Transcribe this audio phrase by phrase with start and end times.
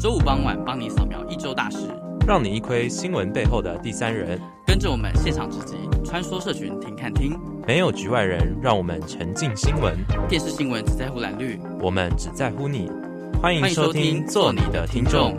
[0.00, 1.76] 周五傍晚帮你扫描一周大事，
[2.26, 4.40] 让你一窥新闻背后的第三人。
[4.66, 9.94] 跟着我们现场直击，穿梭社群听看听，没有局外人，让我们沉浸新闻。
[10.26, 12.90] 电视新闻只在乎蓝绿，我们只在乎你。
[13.42, 15.38] 欢迎收听，做你的听众。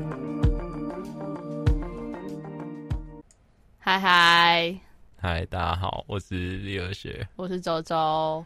[3.80, 4.80] 嗨嗨
[5.20, 8.46] 嗨，大家好，我是李尔学，我是周周。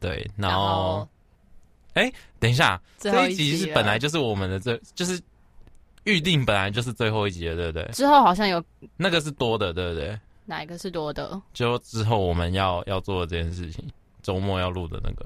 [0.00, 1.06] 对，然后，
[1.94, 5.20] 哎，等一下，这一集是本来就是我们的这，这就是
[6.04, 7.84] 预定本来就是最后一集了，对不对？
[7.92, 8.62] 之后好像有
[8.96, 10.18] 那个是多的，对不对？
[10.44, 11.40] 哪一个是多的？
[11.52, 13.84] 就之后我们要要做的这件事情，
[14.22, 15.24] 周末要录的那个。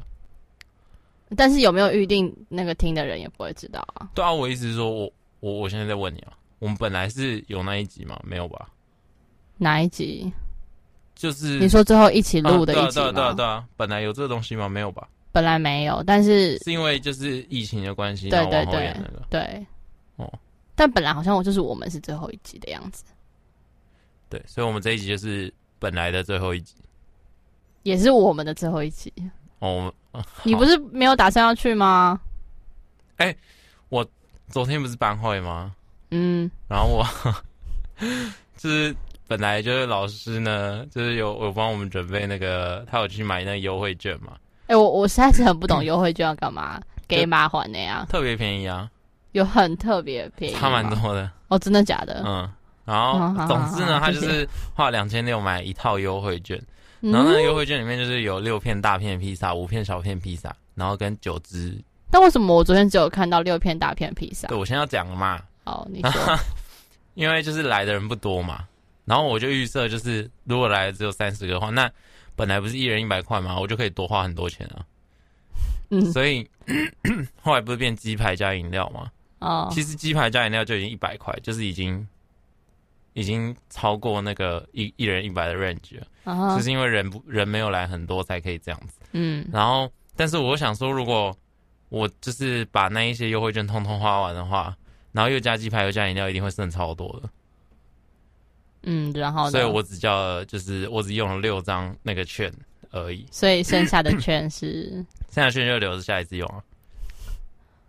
[1.37, 4.09] 但是有没有预定那个听的人也不会知道啊。
[4.15, 8.21] 对啊，我意思是说我我我现在在问你啊，我们本来是有那一集吗？
[8.23, 8.69] 没有吧？
[9.57, 10.33] 哪一集？
[11.15, 12.91] 就是你说最后一起录的一集吗？
[12.93, 14.69] 对啊对啊对啊，本来有这个东西吗？
[14.69, 15.09] 没有吧？
[15.33, 18.95] 本来没有，但是是因为就是疫情的关系，对对对，
[19.31, 19.67] 对，对，
[20.17, 20.33] 哦，
[20.77, 23.03] 但本来好像我就是我们是最后一集的样子，
[24.29, 26.75] 对，所以我们这一集就是本来的最后一集，
[27.83, 29.13] 也是我们的最后一集
[29.59, 29.93] 哦。
[30.45, 32.21] 你不是没有打算要去吗？
[33.17, 33.35] 哎，
[33.89, 34.07] 我
[34.49, 35.75] 昨天不是班会吗？
[36.11, 37.05] 嗯，然后我
[38.57, 38.95] 就是。
[39.29, 44.35] 本来就是老师呢，就是有有帮我们准备那个，他有去买那个优惠券嘛。
[44.69, 48.07] 哎、欸，我我实在是很不懂优惠券要干嘛，给麻烦的呀？
[48.09, 48.89] 特别便宜啊，
[49.37, 51.31] 有很特别便宜，差蛮多的。
[51.49, 52.23] 哦，真的假的？
[52.25, 52.51] 嗯，
[52.87, 56.61] 然后、嗯、总之呢，他就是花两千六买一套优惠券，
[57.01, 61.79] 然后那个优惠券里面就是有六片大片披萨，五片小片披萨，然后跟九只。
[62.11, 64.49] 但为什么我昨天只有看到六片大片披萨？
[64.49, 65.43] 对，我先要讲了嘛。
[65.65, 66.39] 哦，你说，
[67.15, 68.65] 因为就是来的人不多嘛。
[69.05, 71.91] 然后我就预设，就是如果来了只有三十个的话，那
[72.35, 73.59] 本来不是一人一百块吗？
[73.61, 74.83] 我就可以多花很多钱啊。
[75.91, 76.49] 嗯，所以
[77.41, 79.09] 后来不是变鸡排加饮料吗？
[79.39, 82.07] 哦，其实鸡排加饮料就已经一百块，就是已经
[83.13, 86.07] 已经超过那个一一人一百的 range 了。
[86.25, 88.99] 哦，就是因为人不人没有来很多才可以这样子。
[89.13, 91.37] 嗯，然后但是我想说，如果
[91.89, 94.77] 我就是把那一些优惠券通通花完的话，
[95.13, 97.31] 然后又加鸡排又加饮料，一定会剩超多的。
[98.83, 102.53] 嗯，然后呢，所以我只叫就是我只用了六张那个券
[102.91, 106.63] 而已，所以剩下的 券是剩下的券就留着下一次用啊。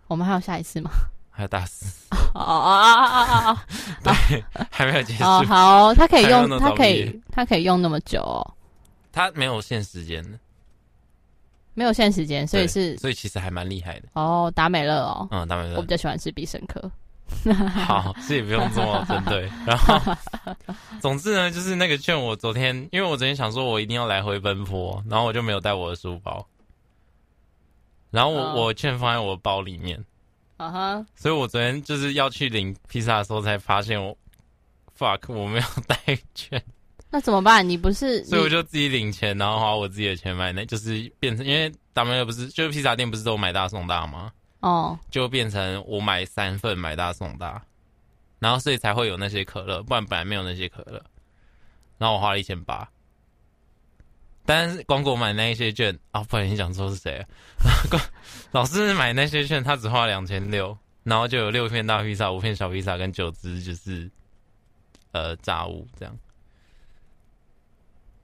[0.06, 0.90] 我们还有下一次吗？
[1.38, 3.58] 还有大四哦哦哦哦哦哦，
[4.02, 5.22] 对，还没有结束。
[5.22, 8.42] 哦，好，他可以用，他可以，他可以用那么久哦。
[9.12, 10.36] 他没有限时间的，
[11.74, 14.08] 没有限时间，所以是，所以其实还蛮厉害的。
[14.14, 16.90] 哦，达美乐哦，嗯，达美乐，我比较喜欢吃必胜客。
[17.86, 19.48] 好，这也不用这么针对。
[19.64, 20.16] 然后，
[21.00, 26.44] 总之呢，就是那个券，我昨天，因为我昨天想说，我一定要来回奔波，然后我就没有带我的书包。
[28.10, 28.56] 然后我、oh.
[28.56, 30.02] 我券放在我的包里面，
[30.58, 31.06] 啊哈。
[31.16, 34.14] 所以我昨天就是要去领披萨的时候，才发现我
[34.98, 35.96] fuck 我没有 带
[36.34, 36.62] 券。
[37.10, 37.66] 那怎么办？
[37.66, 38.22] 你不是？
[38.24, 44.30] 所以我就自己领钱，然后花我自己的钱买，那就是变成因为咱们又不是就是披萨店不是都买大送大吗？
[44.60, 44.98] 哦，oh.
[45.10, 47.62] 就变成我买三份买大送大，
[48.40, 51.02] 然后所以才会有那些可乐，不然本来没有那些可乐。
[51.96, 52.86] 然后我花了一千八，
[54.48, 58.00] 但是光给我买那一些券啊，不然你想说是谁啊？
[58.50, 64.10] 老师买那些券，他只花两千六，然后就有六片大披萨、五片小披萨跟九只就是
[65.12, 66.18] 呃炸物这样。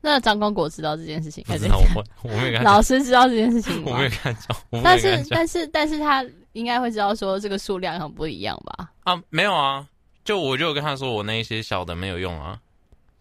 [0.01, 1.45] 那张光国知道这件事情？
[1.45, 2.53] 不知道我我没。
[2.61, 3.91] 老师知道这件事情吗？
[3.93, 4.57] 我没有看到。
[4.83, 8.91] 但是但是但是他应该会知道说这个数量很不一样吧？
[9.05, 9.87] 啊，没有啊，
[10.25, 12.59] 就我就跟他说我那一些小的没有用啊。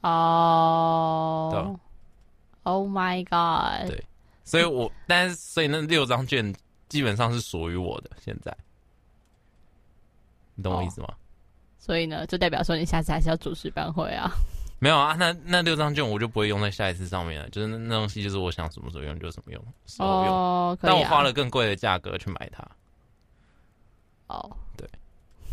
[0.03, 1.49] 哦。
[1.51, 1.79] 对。
[2.63, 3.89] Oh my god！
[3.89, 4.03] 对，
[4.43, 6.53] 所以我 但是所以那六张券
[6.89, 8.09] 基本上是属于我的。
[8.19, 8.55] 现在，
[10.55, 11.07] 你懂我意思吗？
[11.77, 14.31] 所以呢，就代表说你下次还是要主持班会啊。
[14.79, 17.49] 没有啊，那那六张券我就不会用在下一次上面了。
[17.49, 20.77] 就是那那东西，就是我想什么时候用就什么用，时候用。
[20.81, 22.65] 但我花了更贵的价格去买它。
[24.27, 24.62] 哦，对。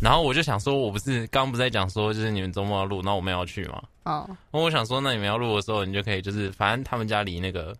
[0.01, 3.83] 然后我就想说，我不是刚刚不是在讲说，就是你们周末要录，那我们要去吗？
[4.03, 4.37] 哦。
[4.51, 7.75] 那我想说，那你们要录的时候，你就可以就是，反正他们家离那个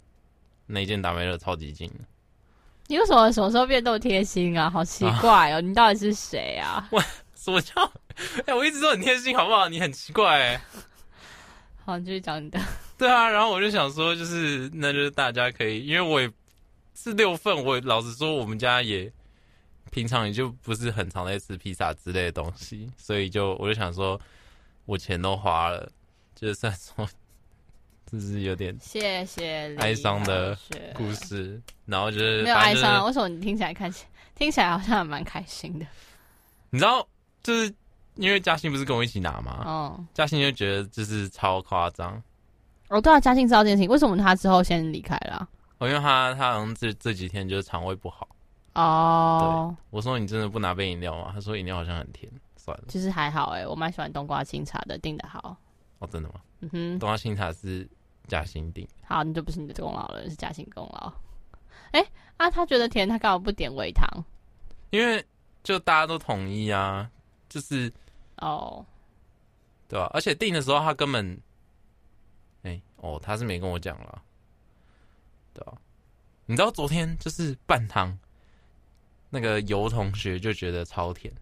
[0.68, 1.92] 那间达美乐超级近。
[2.88, 4.70] 你为什么什么时候变这么贴心啊？
[4.70, 5.56] 好奇怪哦！
[5.56, 6.88] 啊、 你到底是谁啊？
[6.92, 7.02] 我
[7.36, 7.74] 什么叫？
[8.40, 9.68] 哎、欸，我一直都很贴心，好不好？
[9.68, 10.62] 你很奇怪哎、欸。
[11.86, 12.60] 好，你继续讲你的。
[12.98, 16.30] 对啊，然后我就想说，就是那就是大家可以，因为我也
[16.94, 19.12] 是六份，我老实说，我们家也
[19.92, 24.20] 平常也就不是很常在吃披萨之类的东西，所以就我就想说，
[24.86, 25.88] 我钱都花了，
[26.34, 27.08] 就是算说，
[28.10, 30.58] 就是有点谢谢哀伤的
[30.96, 35.86] 故事，然后就是没有哀伤，为什么你听起来看起听起来好像还蛮开心的？
[36.70, 37.06] 你知道
[37.44, 37.72] 就是
[38.16, 42.22] 因为嘉欣不是跟我一起拿嘛，哦，嘉欣就觉得就是超夸张。
[42.88, 45.48] 哦，对啊，嘉欣知道这件事情，为什么他之后先离开了、啊？
[45.80, 48.28] 哦，因为他他好像这这几天就是肠胃不好。
[48.74, 51.32] 哦，对，我说你真的不拿杯饮料吗？
[51.34, 52.86] 他说饮料好像很甜，算了。
[52.88, 55.58] 其实还好哎，我蛮喜欢冬瓜清茶的，订的好。
[56.00, 56.36] 哦，真的吗？
[56.62, 57.86] 嗯哼，冬瓜清茶是
[58.28, 58.88] 嘉欣订。
[59.04, 61.12] 好，那就不是你的功劳了，是嘉欣功劳。
[61.92, 62.06] 哎，
[62.38, 64.08] 啊，他觉得甜，他干嘛不点微糖？
[64.92, 65.26] 因为
[65.64, 67.12] 就大家都统一啊，
[67.50, 67.92] 就是
[68.38, 68.86] 哦，
[69.90, 70.12] 对吧、啊？
[70.14, 71.38] 而且订的时候他根本，
[72.64, 74.22] 哎，哦，他是没跟我讲了，
[75.54, 75.78] 对吧、啊？
[76.46, 78.18] 你知道昨天就是半糖。
[79.32, 81.34] 那个尤同学就觉得超甜，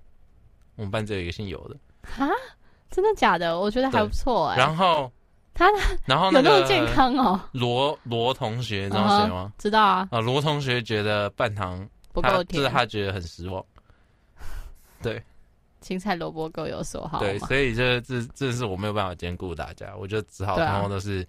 [0.76, 1.76] 我们班只有一个姓尤的。
[2.04, 2.30] 哈，
[2.90, 3.60] 真的假的？
[3.60, 4.60] 我觉得还不错哎、欸。
[4.60, 5.12] 然后
[5.54, 5.66] 他，
[6.06, 7.42] 然后那个健康哦。
[7.52, 10.08] 罗罗同学，你知道谁吗？Uh -huh, 知道啊。
[10.12, 13.66] 啊，罗同学觉得半糖不够甜，就是他觉得很失望。
[15.02, 15.22] 对，
[15.82, 17.20] 青菜萝卜各有所好。
[17.20, 21.26] 对，所以这这这是我没有办法兼顾大家，我就只好然后都是、啊。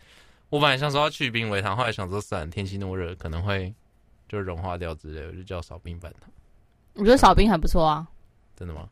[0.50, 3.74] 我本来想说要去冰微糖，后来想说算了，天气那么热，可能会
[4.28, 6.30] 就融化掉之类的，我就叫少冰半糖。
[7.00, 8.06] 我觉得少冰很不错啊，
[8.55, 8.87] 真的吗？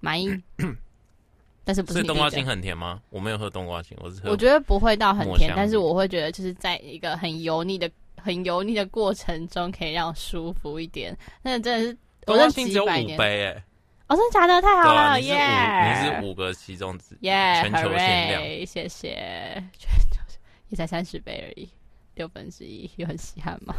[0.00, 0.30] 满意，
[1.64, 2.04] 但是不是？
[2.04, 3.02] 冬瓜青很甜吗？
[3.10, 4.30] 我没有喝冬瓜青，我是喝。
[4.30, 11.16] 我觉得不会到很甜，但是我会觉得就是在一个很油腻的、很油腻的过程中，可以让我舒服一点。
[11.42, 13.62] 那真的是，冬瓜青只有五杯诶。
[14.06, 14.62] 哦，真的假的？
[14.62, 15.90] 太好了，耶、啊！
[15.90, 19.62] 你是五个其中之耶，yeah, 全球限量，谢谢。
[19.76, 20.20] 全球
[20.68, 21.68] 也才三十杯而已，
[22.14, 23.74] 六分之一，有很稀罕吗？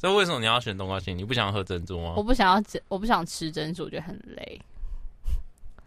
[0.00, 1.14] 所以为什么你要选冬瓜心？
[1.14, 2.14] 你不想喝珍珠吗？
[2.16, 4.58] 我不想要吃，我不想吃珍珠，我觉得很累。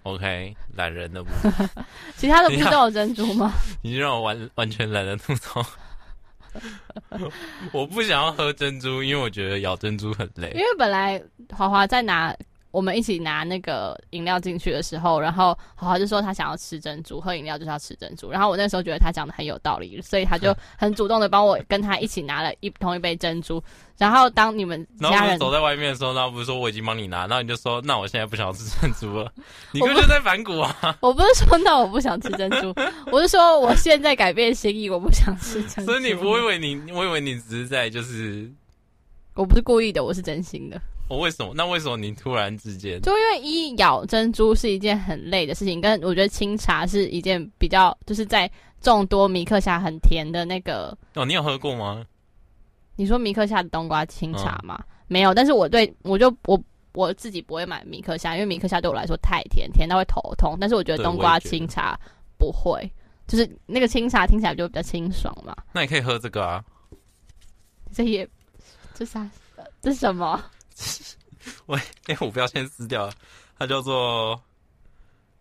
[0.04, 1.70] OK，懒人的部分，
[2.16, 3.52] 其他的不是都有珍珠吗？
[3.82, 5.66] 你，你就让我完完全懒得吐槽。
[7.74, 10.52] 我不想要喝珍珠，因为我觉得咬珍珠很累。
[10.54, 11.20] 因为本来
[11.50, 12.36] 华华在拿。
[12.74, 18.32] 我们一起拿那个饮料进去的时候，然后豪豪就说他想要吃珍珠，喝饮料就是要吃珍珠。
[18.32, 23.64] 然后我那时候觉得他讲的很有道理，所以他就 很主动的帮我跟他一起拿了一同一杯珍珠。
[24.00, 29.32] 然后当你们家人走在外面的时候，然后不是说我已经帮你拿，然后你就说那我现在不想要吃珍珠了，
[29.72, 30.98] 你不是在反骨啊？
[31.00, 32.74] 我不是说那我不想吃珍珠，
[33.12, 35.92] 我是说我现在改变心意，我不想吃珍珠。
[35.92, 38.52] 所以你不会以为你，我以为你只是在就是，
[39.36, 40.82] 我不是故意的，我是真心的。
[41.10, 41.54] 我为什么？
[41.56, 43.02] 那为什么你突然之间？
[43.02, 48.50] 就因为一咬珍珠是一件很累的事情，跟我觉得清茶是一件比较，就是在
[48.82, 50.98] 众多米克夏很甜的那个。
[51.16, 52.06] 哦，你有喝过吗？
[52.96, 54.78] 你说米克夏的冬瓜清茶吗？
[54.80, 56.62] 嗯、没有，但是我对我就我
[56.94, 60.58] 我自己不会买米克夏，因为米克夏对我来说太甜，甜到会头痛。
[60.60, 62.00] 但是我觉得冬瓜清茶
[62.38, 62.90] 不会，
[63.28, 65.56] 就是那个清茶听起来就比较清爽嘛。
[65.74, 66.64] 那你可以喝这个啊。
[67.92, 68.28] 这也
[68.94, 69.30] 这啥？
[69.82, 70.44] 这是什么？
[71.68, 71.78] 喂，
[72.08, 73.14] 哎、欸，我不要先撕掉了。
[73.58, 74.42] 它叫做……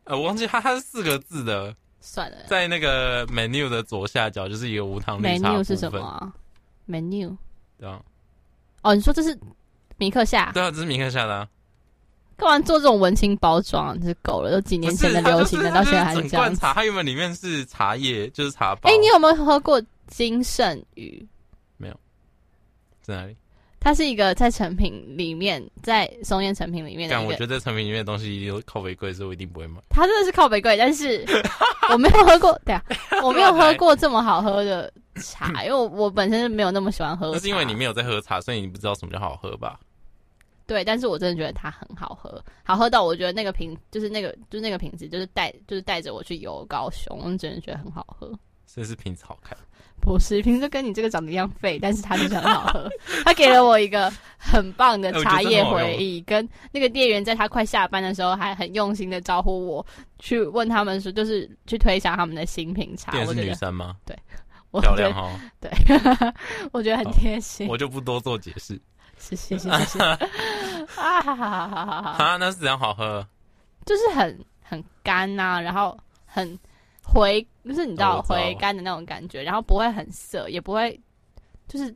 [0.05, 1.75] 呃，我忘记它，它是四个字的。
[2.01, 5.51] 算了，在那个 menu 的左下角就是一个无糖绿茶。
[5.51, 6.33] menu 是什么、啊、
[6.89, 7.37] ？menu
[7.79, 8.03] 对啊。
[8.83, 9.39] 哦，你说这是
[9.97, 10.51] 米克夏？
[10.53, 11.49] 对啊，这是米克夏的、啊。
[12.37, 13.97] 干嘛做这种文青包装？
[14.01, 16.31] 这是够了，都几年前的流行了，到现在还是这样。
[16.31, 18.91] 整罐茶，它原本里面是茶叶，就是茶包。
[18.91, 21.25] 哎、欸，你有没有喝过金圣宇？
[21.77, 21.97] 没有，
[23.01, 23.37] 在哪里？
[23.83, 27.17] 它是一个在成品里面，在松烟成品里面的。
[27.17, 29.83] 但我觉得成品里面的东西有靠北贵，所以我一定不会买。
[29.91, 31.25] 它真的是靠北贵，但是
[31.93, 32.85] 我没有喝过，对啊，
[33.25, 37.33] 我没有喝过这么好喝的茶，因为我我本身没有那么喜欢喝茶。
[37.33, 39.81] 那是因为你没有在喝茶，所以你不知道什么叫好喝吧？
[40.65, 48.33] 对，但是我真的觉得它很好喝，好喝到我觉得那个瓶就是那个就是那个瓶子，就是带就是带着我去游高雄，我真的觉得很好喝。
[48.65, 49.59] 所以是瓶子好看。
[50.05, 52.91] 不是，平时跟你这个长得一样废，但是它就是很好喝。
[53.25, 59.87] 他给了我一个很棒的茶叶回忆，跟那个店员在他快下班的时候还很用心的招呼我，
[60.19, 63.13] 去问他们说，就是去推销他们的新品茶。
[63.13, 63.95] 店是女生吗？
[64.05, 64.19] 对，
[64.73, 65.31] 我漂亮哈。
[65.61, 65.71] 对，
[66.73, 67.69] 我觉得很贴心。
[67.69, 68.79] 我就不多做解释。
[69.19, 70.01] 谢谢谢谢。
[70.01, 70.19] 啊
[70.97, 72.25] 哈哈哈哈哈哈！
[72.25, 73.25] 啊，那是怎样好喝？
[73.87, 76.59] 就是很很干呐、啊，然后很。
[77.03, 80.99] 回就是你知道回甘的那种感觉，然后不会很涩，也不会
[81.69, 81.95] 就是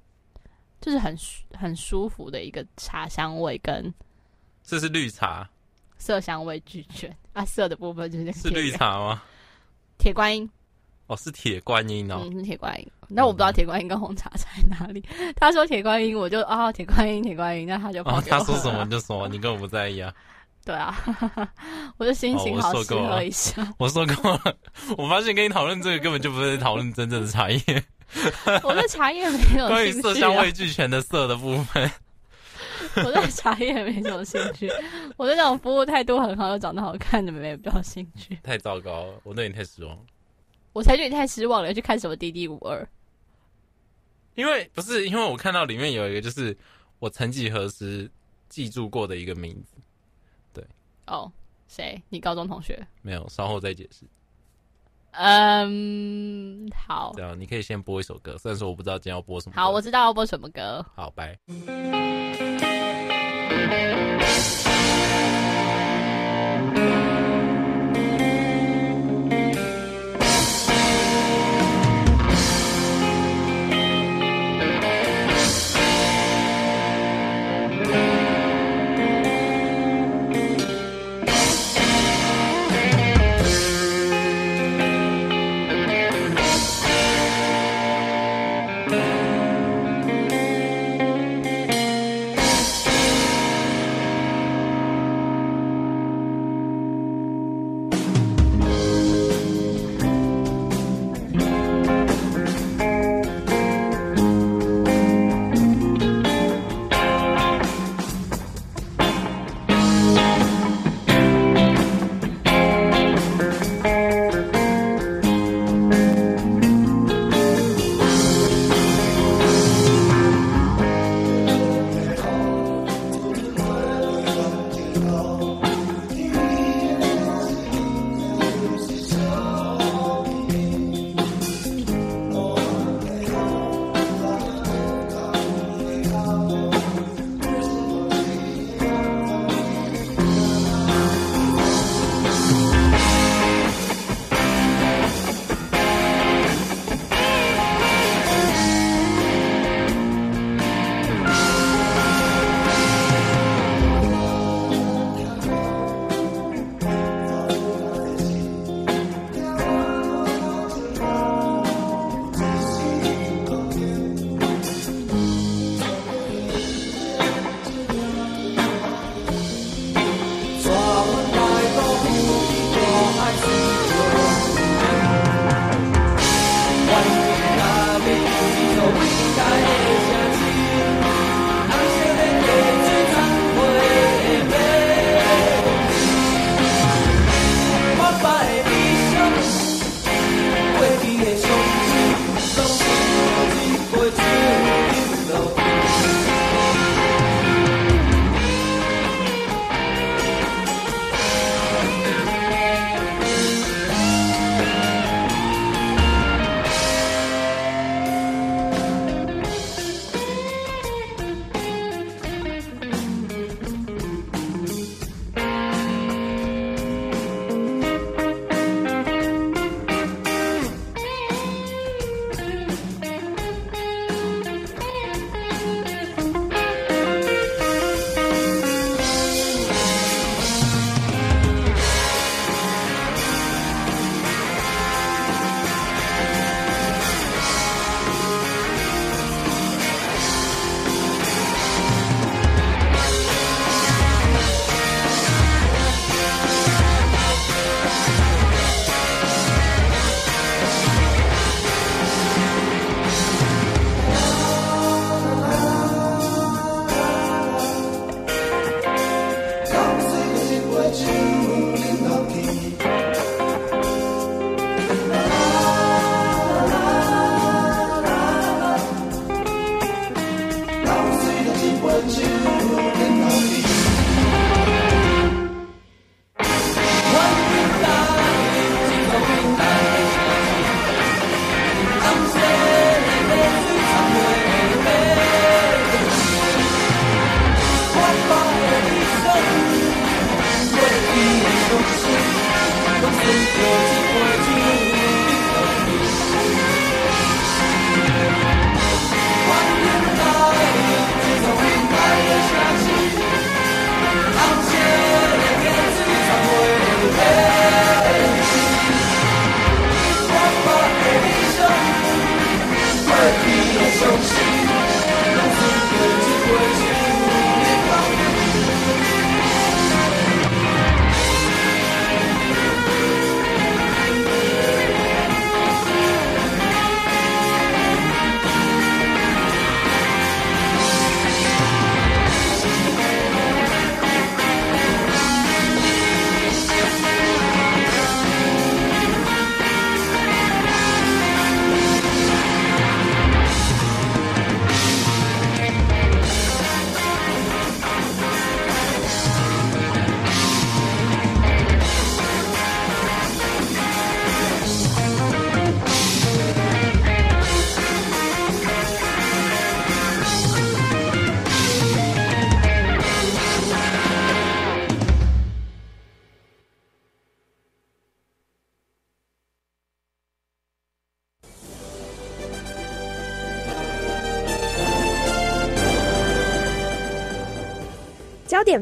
[0.81, 1.17] 就是很
[1.53, 3.93] 很舒服的一个茶香味，跟
[4.63, 5.49] 这是绿茶，
[5.97, 9.23] 色香味俱全啊，色的部分就是是绿茶吗？
[9.99, 10.49] 铁观音
[11.07, 12.91] 哦，是铁观音哦，嗯，是铁观音。
[13.09, 15.03] 那我不知道铁观音跟红茶在哪里。
[15.19, 20.13] 嗯、 他说铁观音，我就啊，铁观音，铁观音，那他就哦，他说什么就什么，你根本不在意啊。
[20.67, 20.99] 对啊，
[21.97, 23.63] 我的心情好适合一下。
[23.63, 24.57] 哦、我说过了，
[24.99, 27.61] 我发现跟你讨论这个根本就不是讨论真正的茶叶。
[28.65, 31.89] 我对茶叶没有、啊、关于色香味俱全的色的部分。
[32.97, 34.69] 我对茶叶没什么兴趣，
[35.17, 38.37] 我对那种服务态度很好又长得好看的没有比较兴趣。
[38.43, 39.97] 太糟糕了，我对你太失望。
[40.73, 42.83] 我才觉得你太失望了，要去看什么《D D 五二》？
[44.35, 46.57] 因为不是因为我看到里面有一个，就是
[46.99, 48.11] 我曾几何时
[48.49, 49.76] 记住过的一个名字。
[51.07, 51.33] 对，哦，
[51.69, 52.03] 谁？
[52.09, 52.87] 你高中同学？
[53.03, 54.05] 没有，稍后再解释。
[55.13, 57.15] 嗯，好。
[57.17, 59.55] 这样，你可以先播一首歌，虽然说我不知道今天要播什么。
[59.57, 60.85] 好，我知道要播什么歌。
[60.95, 61.39] 好，拜。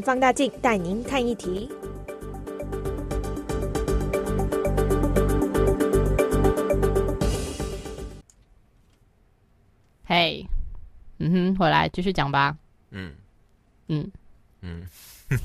[0.04, 1.66] 放大镜带您看一题。
[10.04, 10.46] 嘿，
[11.18, 12.54] 嗯哼，回来继续讲吧。
[12.90, 13.14] 嗯
[13.88, 14.10] 嗯
[14.60, 14.82] 嗯，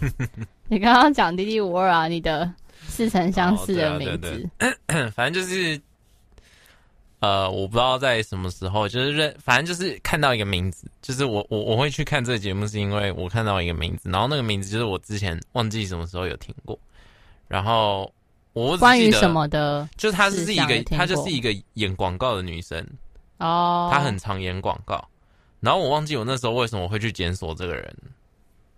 [0.67, 2.53] 你刚刚讲滴滴五二啊，你的
[2.85, 5.79] 似曾相识的名字，哦对啊对对反正就是。
[7.19, 16.79] 呃，我不知道在什么时候，就是认，反正就是看到一个名字，就是我我我会去看这个节目，是因为我看到一个名字，然后那个名字就是我之前忘记什么时候有听过，
[17.49, 18.09] 然后
[18.53, 22.81] 我关于什么的，就是她是一个，她就是一个演广告的女生
[23.39, 25.05] 哦，她很常演广告，
[25.59, 27.95] 然后我忘记我那时候为什么会去检索这个人，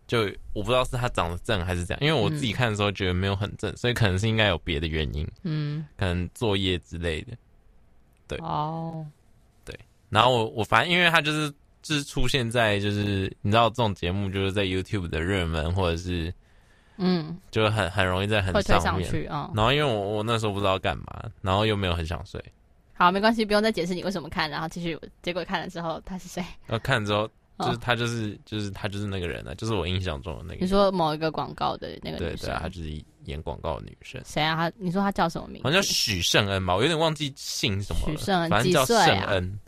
[0.08, 7.38] 就我不知道是她长得正还是这样，因为我自己看的时候觉得没有很正，所以可能是应该有别的原因，嗯，可能作业之类的。
[8.38, 9.06] 对哦，
[9.66, 9.78] 对，
[10.10, 11.50] 然后我我反正因为他就是
[11.82, 16.34] 就是出现在就是你知道这种节目就是在 YouTube 的热门或者是
[16.98, 19.52] 嗯，就很很容易在很上面上去啊。
[19.54, 21.06] 然后因为我我那时候不知道干嘛，
[21.42, 22.44] 然后又没有很想睡。
[22.94, 24.98] 好，没关系，不用再解释你为什么看，然后继续。
[25.22, 26.42] 结果看了之后他是谁？
[26.68, 27.28] 然后看了之后
[27.60, 30.60] 就是他就是就是他就是那个人啊，就是我印象中的那个。
[30.62, 32.18] 你说某一个广告的那个？
[32.18, 33.04] 对对，他就是。
[33.26, 34.56] 演广告的女生，谁啊？
[34.56, 35.64] 她你说她叫什么名字？
[35.64, 38.18] 好像叫许圣恩吧，我有点忘记姓什么了。
[38.18, 39.44] 许圣恩，反正叫圣恩。
[39.46, 39.60] 啊、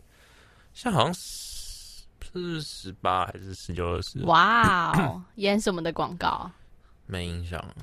[0.72, 4.22] 现在好像是十八还是十九二十？
[4.24, 6.50] 哇哦，演什么的广告？
[7.06, 7.76] 没印象了，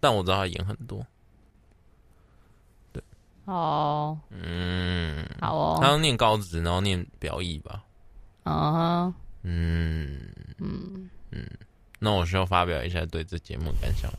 [0.00, 1.06] 但我知道她演很多。
[2.92, 3.02] 对，
[3.44, 5.78] 哦，嗯，好哦。
[5.80, 7.84] 他要念高职，然后念表艺吧？
[8.44, 9.14] 啊、uh，huh.
[9.42, 10.28] 嗯
[10.58, 11.46] 嗯嗯。
[12.04, 14.18] 那我需要发表一下对这节目感想吗？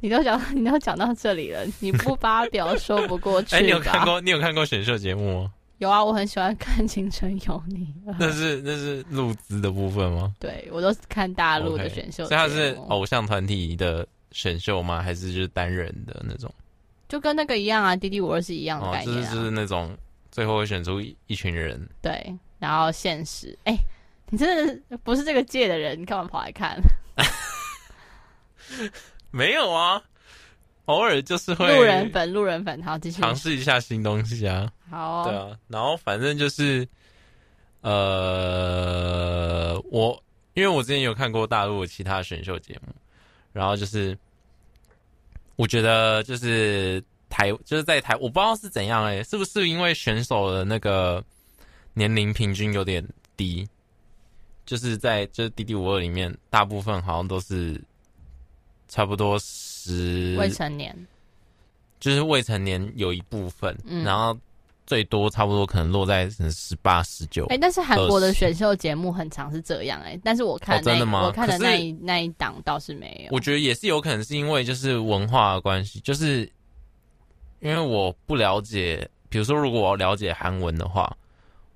[0.00, 3.54] 你都讲，你都讲到这里了，你不发表 说不过去。
[3.54, 4.20] 哎、欸，你有看过？
[4.20, 5.52] 你有看过选秀节目吗？
[5.78, 7.94] 有啊，我很喜欢看《青春有你》。
[8.18, 10.32] 那是那是录资的部分吗？
[10.40, 12.26] 对，我都是看大陆的选秀节目。
[12.26, 12.28] Okay.
[12.28, 15.02] 所以他是偶像团体的选秀吗？
[15.02, 16.52] 还是就是单人的那种？
[17.08, 19.96] 就跟那个一样啊，滴滴五二是一样的概念、啊哦、就是就是那种
[20.30, 21.80] 最后会选出一群人。
[22.00, 23.56] 对，然后现实。
[23.64, 23.80] 哎、欸，
[24.30, 26.76] 你真的不是这个界的人，你干嘛跑来看？
[29.30, 30.02] 没有啊，
[30.86, 34.70] 偶尔就是会路人粉，路人粉，好，继续尝试一下新东西啊。
[34.90, 36.86] 好、哦，对啊，然后反正就是，
[37.80, 40.22] 呃，我
[40.54, 42.92] 因为我之前有看过大陆的其他选秀节目，
[43.52, 44.16] 然后就是
[45.56, 51.24] 我觉得就是台就是在台，我不知道是怎样哎、欸，是不是因为选手的那个
[51.94, 53.66] 年龄平均有点低？
[54.64, 57.82] 就是在就是滴滴五二里面，大部分好像都是
[58.88, 60.96] 差不多十未成年，
[61.98, 64.38] 就是未成年有一部分，嗯、然后
[64.86, 67.46] 最多差不多可能落在十八、十九。
[67.46, 71.24] 哎，但是韩国的选秀节目很常是这样哎、欸，但是我看、哦、真的吗？
[71.24, 73.34] 我看的那一那一档倒是没有。
[73.34, 76.40] 我觉得也是有可能是因为就是文化的关系，就是
[77.60, 81.16] 因为我不了解，比如说如果我了解韩文的话，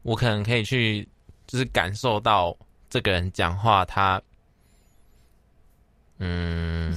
[0.03, 1.09] 我可能可以去
[1.49, 2.57] 就是感受到。
[2.89, 4.21] 这个人讲话，他，
[6.19, 6.95] 嗯，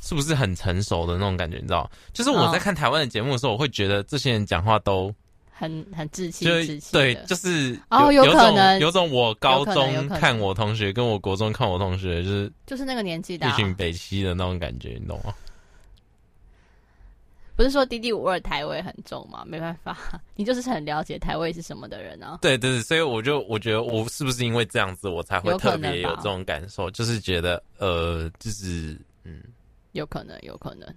[0.00, 1.56] 是不是很成熟的那种感觉？
[1.58, 5.14] 你知道，就是我在看台湾的节目的时候，我会觉得这些人讲话都
[5.50, 8.78] 很很稚气，就对，就是哦，有可能。
[8.80, 15.34] 有种我高中看我同学，跟我国中看我同学，就是就是那个年纪的一群北七的那种感觉，你懂吗？
[17.58, 19.42] 不是说滴滴五二台味很重吗？
[19.44, 19.98] 没办法，
[20.36, 22.38] 你就是很了解台味是什么的人啊。
[22.40, 29.42] 对对对，所以我就我觉得我是不是因为这样子，我才会特别有这种感受，就是觉得呃，就是嗯，
[29.90, 30.88] 有可能，有可能，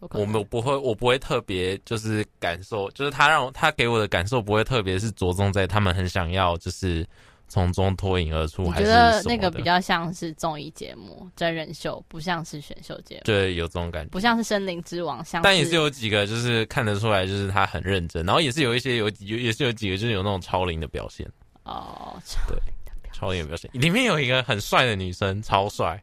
[0.00, 0.26] 有可能。
[0.26, 7.06] 我们不会，我不会特别就是感受，就是他让他给我的感受不会特别是着重在他们很想要就是。
[7.52, 13.20] 从中脱颖而出，我觉得那个比较像是综艺节目、真人秀，不像是选秀节目。
[13.26, 15.42] 对，有这种感觉，不像是森林之王，像。
[15.42, 21.30] 但也是有几个，就是看得出来，就是他很认真，然后也是有一些有有也是有几个，就是有那种超龄的表现。
[21.64, 26.02] 哦，超龄的表现，超龄的表现，里面有一个很帅的女生，超帅，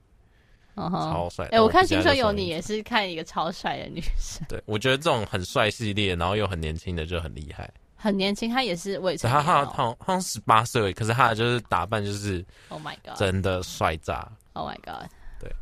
[0.76, 1.48] 嗯哼，超帅。
[1.52, 4.46] 哎，我看《青春有你》也是看一个超帅的女生。
[4.48, 7.68] 对，我觉得这种很帅系列，然后又很年轻的就很厉害。
[8.02, 9.44] 很年轻，他也是未成年、哦。
[9.44, 14.26] 他好像好像十八岁，可是他的就是打扮就是，Oh my god，真的帅炸。
[14.54, 15.54] Oh my god，对，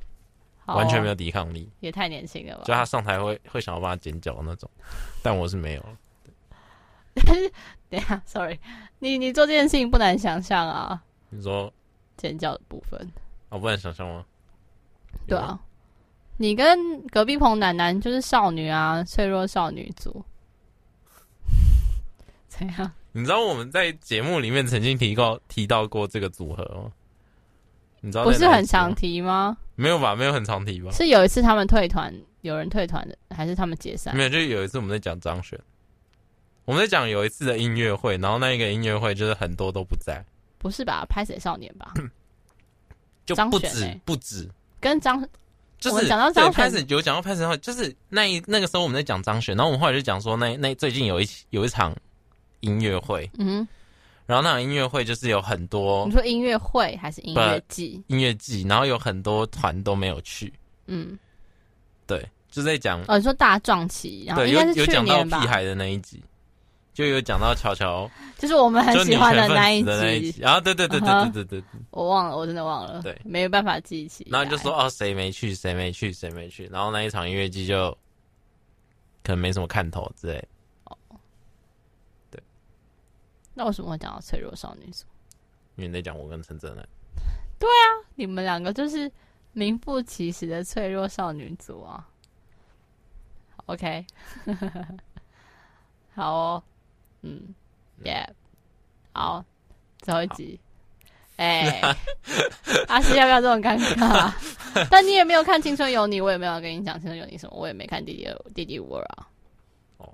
[0.67, 2.63] 哦、完全没有抵抗力，也太年轻了吧？
[2.65, 4.69] 就他上台会会想要帮他剪脚那种，
[5.23, 5.83] 但我是没有。
[7.89, 8.59] 等一下，Sorry，
[8.99, 11.01] 你你做这件事情不难想象啊。
[11.29, 11.73] 你说
[12.17, 13.11] 剪脚的部分，
[13.49, 14.23] 我、哦、不难想象吗？
[15.25, 15.59] 对啊，
[16.37, 20.23] 你跟隔壁棚楠楠就是少女啊，脆弱少女组。
[22.57, 22.91] 怎样？
[23.11, 26.91] 你知道我们在节目里面曾经提过提到过这个组合吗？
[28.01, 29.57] 你知道不是很长常提吗？
[29.75, 30.15] 没有吧？
[30.15, 30.91] 没有很常提吧？
[30.91, 34.15] 是有一次他们退团，有人退团的，还是他们解散？
[34.15, 35.59] 没有，就有一次我们在讲张悬，
[36.65, 40.23] 我们在讲有一次的音乐会，然后那一个音乐会就是很多都不在，
[40.57, 41.05] 不是吧？
[41.09, 41.93] 拍谁少年吧？
[43.25, 45.27] 就不止、欸、不止跟张，
[45.79, 51.93] 就是讲到张开始有讲到拍谁少年，就是那一那个时候我们在讲张悬，然后我们后来就讲说那那最近有一有一场
[52.61, 53.67] 音乐会，嗯，
[54.25, 58.03] 然后那场音乐会就是有很多，你说音乐会还是音乐季？
[58.07, 60.53] 音乐季，然后有很多团都没有去，
[60.87, 61.17] 嗯，
[62.05, 65.39] 对，就在讲哦，你说大壮旗，然后有有讲到吧？
[65.41, 66.21] 屁孩的那一集。
[66.93, 74.25] 就有讲到乔乔，就是我们很喜欢的那一集，然后对对对对对对对，我忘了，我真的忘了，对，没有办法记起。
[74.31, 77.95] 然后就说哦，谁没去，谁没去，谁没去，然后那一场音乐季就
[79.23, 80.43] 可能没什么看头之类。
[80.85, 80.97] 哦，
[82.31, 82.41] 对。
[83.57, 85.07] 那为什么会讲到脆弱少女组？
[85.77, 86.87] 因为你在讲我跟陈哲男。
[87.57, 89.11] 对啊，你们两个就是
[89.53, 92.07] 名副其实的脆弱少女组啊。
[93.65, 94.05] OK，
[96.13, 96.63] 好哦。
[97.23, 97.55] 嗯，
[98.03, 99.43] 耶、yeah.，好，
[100.01, 100.59] 最后一集，
[101.37, 101.95] 哎，欸、
[102.87, 104.31] 阿西要不要这么尴尬？
[104.91, 109.27] 但你也没有看《青春有你》，我也没有跟你讲《青春有你》什么，我也没看弟弟《弟弟五二》啊。
[109.97, 110.13] 哦，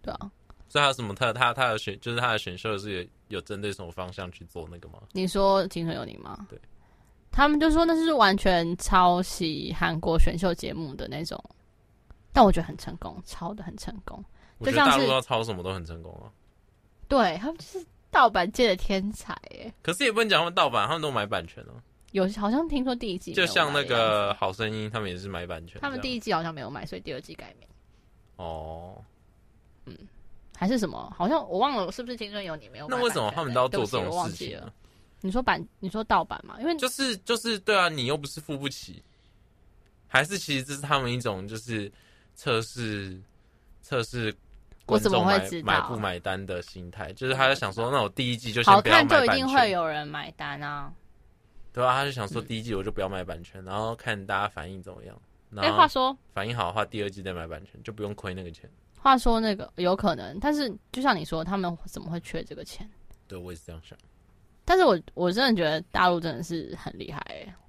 [0.00, 0.30] 对啊，
[0.74, 1.32] 所以他有什么特？
[1.32, 4.98] 他他的选就是他的选秀是有有针对什么方向去做那个吗？
[5.12, 6.48] 你说《青春有你》吗？
[6.50, 6.58] 对，
[7.30, 11.40] 他们就说那是完全抄袭韩国选秀节目的那种，
[12.32, 14.24] 但我觉得很成功，抄的很成功。
[14.58, 16.26] 我觉得大陆要抄什么都很成功啊！
[17.06, 19.72] 对，他们就是盗版界的天才哎。
[19.80, 21.80] 可是也不能讲他们盗版，他们都买版权哦。
[22.10, 25.80] 有好像听说第一季就像那个好声音，他们也是买版权。
[25.80, 27.68] 他们第一季好像没有买，所以第二季改名。
[28.38, 28.96] 哦，
[29.86, 29.96] 嗯，
[30.56, 31.12] 还是什么？
[31.16, 32.86] 好像我忘了，是不是青春有你没有？
[32.88, 34.60] 那为什么他们都要做这种事情？
[35.20, 35.66] 你说版？
[35.80, 36.56] 你说盗版嘛？
[36.60, 39.02] 因为就是就是对啊，你又不是付不起，
[40.06, 41.90] 还是其实这是他们一种就是
[42.34, 43.20] 测试
[43.80, 44.34] 测试。
[44.86, 47.10] 我怎么会知买不买单的心态？
[47.14, 50.92] 就是他在想说，那我第一季就先不要买看就一定会有人买单啊，
[51.72, 51.94] 对、啊？
[51.94, 55.18] 他就想说，第一季我就不要买版权，嗯、然后看大家反应怎么样。
[55.56, 58.68] 哎，话说反应好的话，第二季再买版权就不用亏那个钱。
[59.04, 62.88] 话说那个有可能，但是就像你说，他们怎么会缺这个钱？
[63.28, 63.96] 对，我也是这样想。
[64.64, 67.20] 但是我我真的觉得大陆真的是很厉害，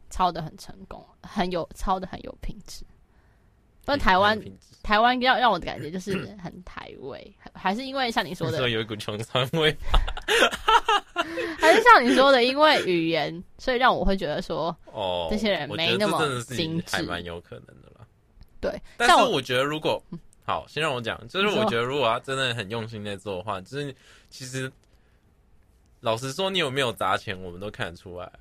[0.09, 2.85] 抄的很成功，很有抄的很有品质。
[3.81, 4.41] 不过台湾，
[4.81, 9.75] 台湾要让我的感觉就是 很台味，还是因为像你说的，说有一股穷酸味，
[11.59, 18.07] 还是像你说的，因为语言，所以让我会觉得说，哦，这些人没那么精致，还蛮有可能的啦。
[18.61, 20.01] 对，但是我觉得如果
[20.45, 23.95] 好，先让我讲，就是我觉得如果他真的很用心在做的话，就是
[24.29, 24.71] 其实
[26.01, 28.39] 老实说，你有没有砸钱，我们都看得出来啊。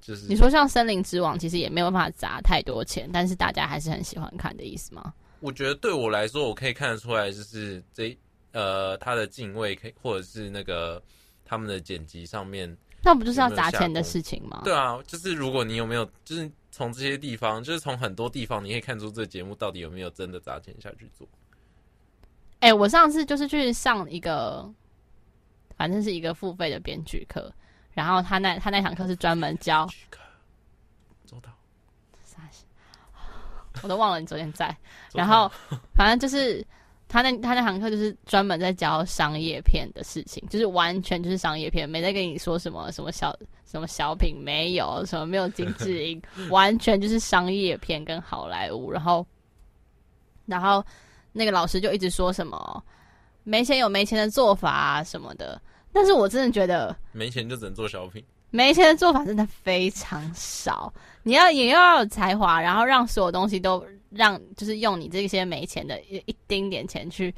[0.00, 5.12] 就是你说像《森林之王》，其实也没有办法砸太多钱，但是大家还是很喜欢看的意思吗？
[5.40, 8.16] 我觉得对我来说，我可以看得出来，就是这
[8.52, 11.02] 呃，他的敬畏可以，或者是那个
[11.44, 14.62] 他们的剪辑上面，那不就是要砸钱的事情吗？
[14.64, 21.26] 对啊，就是如果你有没有，就是从这些地方，就是从很多地方，你可以看出这个节目到底有没有真的砸钱下去做。
[22.60, 24.68] 哎、欸，我上次就是去上一个，
[25.76, 27.52] 反正是一个付费的编剧课。
[27.92, 29.88] 然后他那他那堂课是专门教，
[31.26, 31.50] 做到，
[33.82, 34.76] 我都忘了你昨天在。
[35.12, 35.50] 然后
[35.94, 36.64] 反正就是
[37.08, 48.92] 他那他那堂课就是专门在教商业片的事情，就是完全就是商业片，没在跟你说什么什么小什么小品，没有什么没有金智英， 完全就是商业片跟好莱坞。
[48.92, 49.26] 然后
[50.44, 50.84] 然后
[51.32, 52.84] 那个老师就一直说什么
[53.42, 55.60] 没钱有没钱的做法啊什么的。
[55.90, 60.92] 但是我真的觉得没钱就只能做小品，没钱的做法真的非常少。
[61.22, 67.34] 你要也要有才华，然后让所有东西都让就是用你这些没钱的一一丁点钱去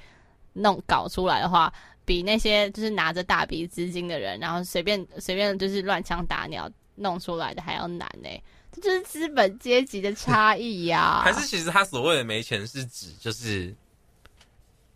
[0.53, 1.73] 弄搞出来的话，
[2.05, 8.43] 比那些就是拿着大笔资金的人，然后随便随便就是乱枪打鸟弄出来的还要难呢、欸。
[8.73, 11.23] 这就是资本阶级的差异呀、啊。
[11.23, 13.75] 还是其实他所谓的没钱是指就是。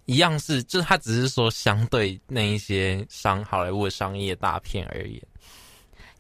[0.07, 5.19] 一样是，就是他只是说相对那一些商好莱坞的商业大片而言，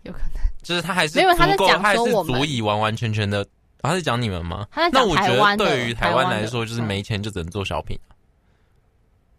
[0.04, 3.46] 有可能就是他还是没有，他，他还是足以完完全全的。
[3.88, 4.66] 他在讲你们吗？
[4.92, 7.98] 那我觉得对于台湾来说，就是没钱就只能做小品。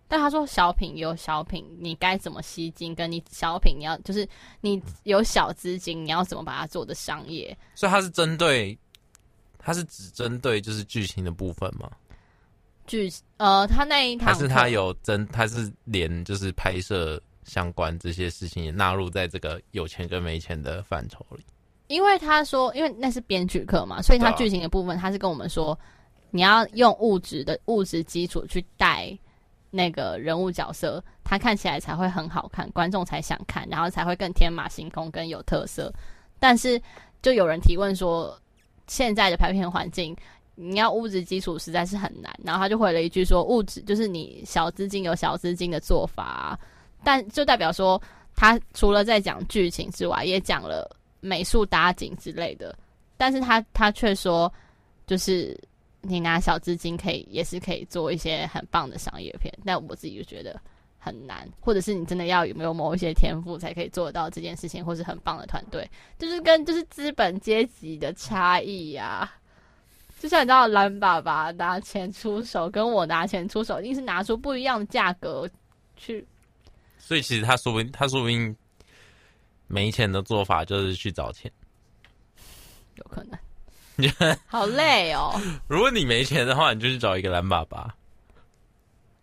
[0.07, 2.93] 但他说小品有小品，你该怎么吸金？
[2.93, 4.27] 跟你小品你要就是
[4.61, 7.57] 你有小资金，你要怎么把它做的商业？
[7.73, 8.77] 所以他是针对，
[9.57, 11.89] 他是只针对就是剧情的部分吗？
[12.85, 21.43] 剧呃，他那一堂还是他有真，他是连就是拍摄相关这些事情也纳入在这个有钱跟没钱的范畴里。
[21.87, 25.77] 因为他说，因为那是编剧课嘛，所以他剧情的部分，他是跟我们说，
[26.31, 29.15] 你要用物质的物质基础去带
[29.69, 35.93] 那个人物角色，他看起来才会很好看，观众才想看，然后才会更天马行空、更有特色。
[36.39, 36.81] 但是，
[37.21, 38.35] 就有人提问说，
[38.87, 40.15] 现在的拍片环境，
[40.55, 42.33] 你要物质基础实在是很难。
[42.43, 46.59] 然后他就回了一句说，物质就是你小资金有小资金的做法啊，
[47.03, 48.01] 但就代表说，
[48.35, 50.89] 他除了在讲剧情之外，也讲了。
[51.25, 52.77] 美术搭景之类的，
[53.17, 54.51] 但是他他却说，
[55.07, 55.59] 就是
[56.01, 60.59] 你拿小资金可以也是可以做一些很棒的商业片，但我自己就觉得
[60.99, 69.33] 很难，或者是你真的要有没有某一些天赋才可以做到这件事情，或是很棒的团队，就是跟就是资本阶级的差异呀、啊。
[70.19, 75.49] 就像你知道蓝爸爸拿钱出手，跟我拿钱出手，一定是拿出不一样的价格
[75.97, 76.25] 去。
[76.97, 78.55] 所以其实他说不定，他说不定。
[79.67, 81.51] 没钱的做法就是去找钱，
[82.95, 83.39] 有可能。
[84.45, 85.33] 好累哦。
[85.67, 87.95] 如果你没钱的话，你就去找一个蓝爸爸。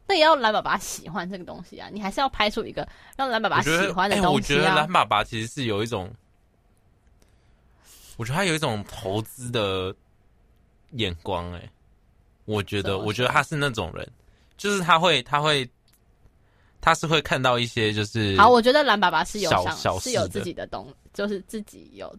[0.07, 1.89] 那也要蓝爸爸喜欢这个东西啊！
[1.93, 4.31] 你还是要拍出一个让蓝爸爸喜欢的东西啊。
[4.31, 6.13] 我觉得蓝爸爸其实是有一种，
[8.17, 9.95] 我觉得他有一种投资的
[10.93, 11.53] 眼光。
[11.53, 11.71] 哎，
[12.47, 14.11] 我觉得，我觉得他是那种人，
[14.57, 15.69] 就是他会，他会。
[16.83, 22.13] 他是会看到一些，就是好，我觉得蓝爸爸是有想小小是有自己的东，就是自己有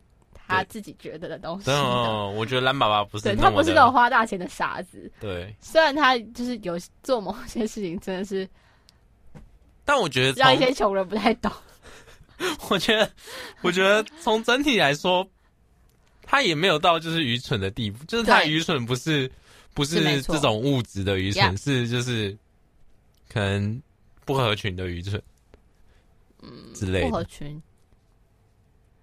[0.48, 1.74] 他自己觉得的东西的。
[1.74, 5.12] 嗯，我觉得蓝爸爸不是，对他不是那种花大钱的傻子。
[5.20, 8.48] 对，虽然他就是有做某些事情，真的是，
[9.84, 11.52] 但我觉得让一些穷人不太懂。
[12.70, 13.12] 我觉得，
[13.64, 15.28] 我觉得从整体来说，
[16.26, 19.30] 他也没有到就是愚蠢的地步，就是他愚蠢不是
[19.74, 22.34] 不是这种物质的愚蠢，是就是
[23.30, 23.82] 可能。
[24.26, 25.22] 不合群的愚蠢，
[26.42, 27.08] 嗯，之类的。
[27.08, 27.62] 不合群，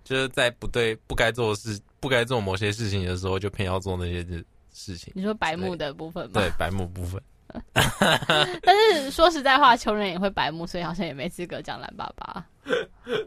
[0.05, 4.25] 就是在不对、不该做的事、不该做某些事情的时候，就偏要做那些
[4.73, 5.13] 事情。
[5.15, 6.33] 你说白目的部分吗？
[6.35, 7.23] 对，白目部分。
[8.63, 12.47] 但是说实在话，穷人也会白目，所以好像也没资格讲蓝爸爸。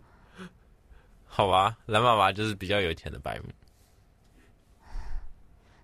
[1.25, 3.45] 好吧，蓝爸爸就是比较有钱的白目。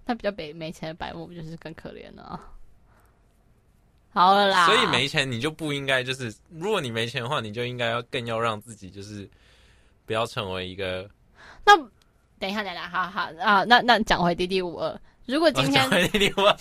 [0.05, 2.39] 他比较没没钱的白目，不就是更可怜了啊？
[4.11, 9.29] 好了啦，所以没钱你就不应该就是，如果你没钱的话，你就应该要更要让自己就是
[10.05, 11.07] 不要成为一个。
[11.63, 11.77] 那
[12.39, 14.89] 等一下，等一下，好好啊，那那讲回《滴滴五二》，
[15.27, 16.51] 如果今天讲回《滴滴五二》，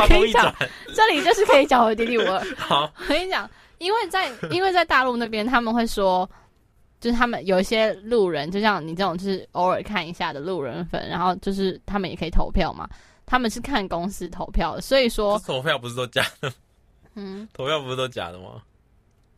[0.00, 0.54] 我跟你讲，
[0.94, 2.40] 这里就是可以讲回《滴滴五二》。
[2.56, 6.28] 好，我跟你讲，因为在因为在大陆那边他们会说，
[6.98, 12.88] 就是他们有一些路人，就像你这种就是偶尔看一下的路人粉，然后就是他们也可以投票嘛，
[13.26, 16.50] 他们是看公司投票的，所以说投票不是都假的。
[17.16, 18.62] 嗯，投票不是都假的吗？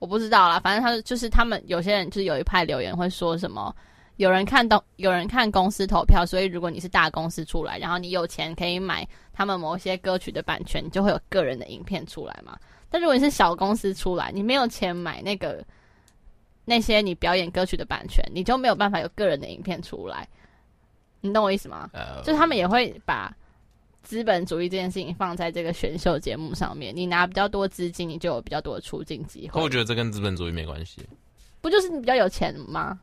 [0.00, 3.74] 我不知道啦，反正他就是他们有些人就是有一派留言会说什么，
[4.16, 12.56] 有人看到有人看公司投票，所以如果你是大公司出来，然后你有钱可以买他们某些歌曲的版权，你就会有个人的影片出来嘛。
[12.90, 15.64] 但如果你是小公司出来，你没有钱买那个
[16.64, 20.28] 那些你表演歌曲的版权，你就没有办法有个人的影片出来。
[21.20, 23.32] 你懂我意思吗？Uh, 就他们也会把。
[24.09, 29.61] 资本主义这件事情放在这个选秀节目上面，你拿比较多资金，你就有比较多的出镜机会。
[29.61, 31.07] 我觉得这跟资本主义没关系，
[31.61, 32.99] 不就是你比较有钱吗？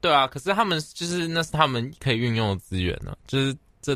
[0.00, 3.94] 对啊，可是他们就是那是他们可以运用的资源呢、啊，就是这。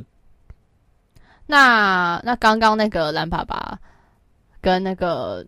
[1.47, 3.81] 那那刚刚那个蓝爸爸
[4.61, 5.43] 跟那个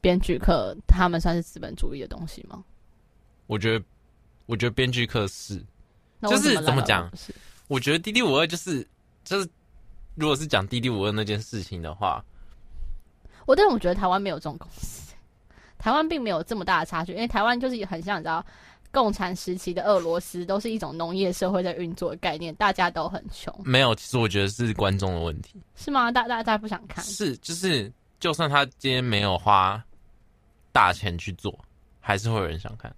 [0.00, 2.62] 编剧课，他们算是资本主义的东西吗？
[3.48, 3.84] 我觉得，
[4.46, 5.60] 我觉得编剧课是，
[6.22, 7.10] 就是怎么讲？
[7.66, 8.86] 我觉得滴滴五二就是
[9.24, 9.48] 就是。
[10.14, 12.24] 如果是讲滴滴五二那件事情的话，
[13.46, 15.12] 我但是我觉得台湾没有这种公司，
[15.78, 18.44] 台湾并没有这么大的差距，因为台湾就是很像你知道，
[18.92, 23.52] 共产时期的俄罗斯都是一种农业社会在运作的概念，大家都很穷。
[23.64, 26.12] 没有，其实我觉得是观众的问题，是吗？
[26.12, 27.04] 大大家不想看？
[27.04, 29.82] 是，就是就算他今天没有花
[30.70, 31.58] 大钱去做，
[32.00, 32.94] 还是会有人想看。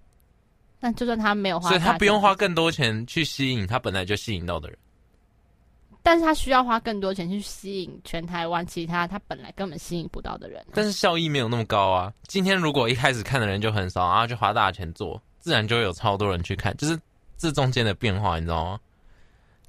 [0.79, 4.77] 但就算他没有花，所以他不用花更多钱去吸引他本来就吸引到的人。
[6.07, 12.13] 但是他需要花更多钱去吸引全台湾其他他本来根本吸引不到的人，但是效益没有那么高啊。
[12.29, 16.97] 今天如果一开始看的人就很少，然后就花大钱做，自然就有超多人去看，就是
[17.35, 18.79] 这中间的变化，你知道吗？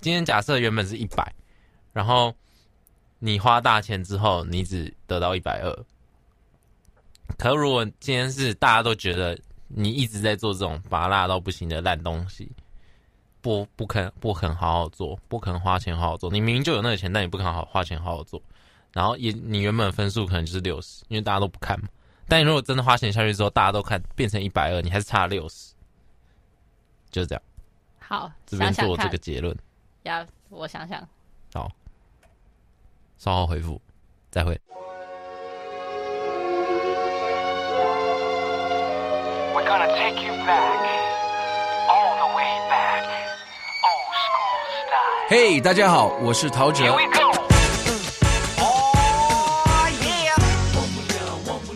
[0.01, 1.35] 今天假设原本是一百，
[1.92, 2.33] 然后
[3.18, 5.85] 你花大钱之后，你只得到一百二。
[7.37, 12.48] 可如果今天是大家都觉得你一直在做这种拔辣到不行的烂东西。
[13.40, 16.31] 不不肯不肯好好做，不肯花钱好好做。
[16.31, 18.40] 你明明就有那个钱，但你不肯好花钱好好做。
[18.92, 21.88] 然后也你原本分数可能就是六十，因为大家都不看嘛。
[22.27, 25.72] 但你如果真的花钱下去之后，大家都看变成一百二，你还是差六十，
[27.11, 27.42] 就是这样。
[27.98, 29.57] 好，这边做这个结论。
[30.03, 31.07] 要我想想。
[31.53, 31.70] 好，
[33.18, 33.81] 稍后回复，
[34.31, 34.61] 再会。
[39.55, 41.08] We're gonna take you back,
[45.29, 46.88] 嘿大家好，我是陶喆.
[46.90, 46.98] Oh.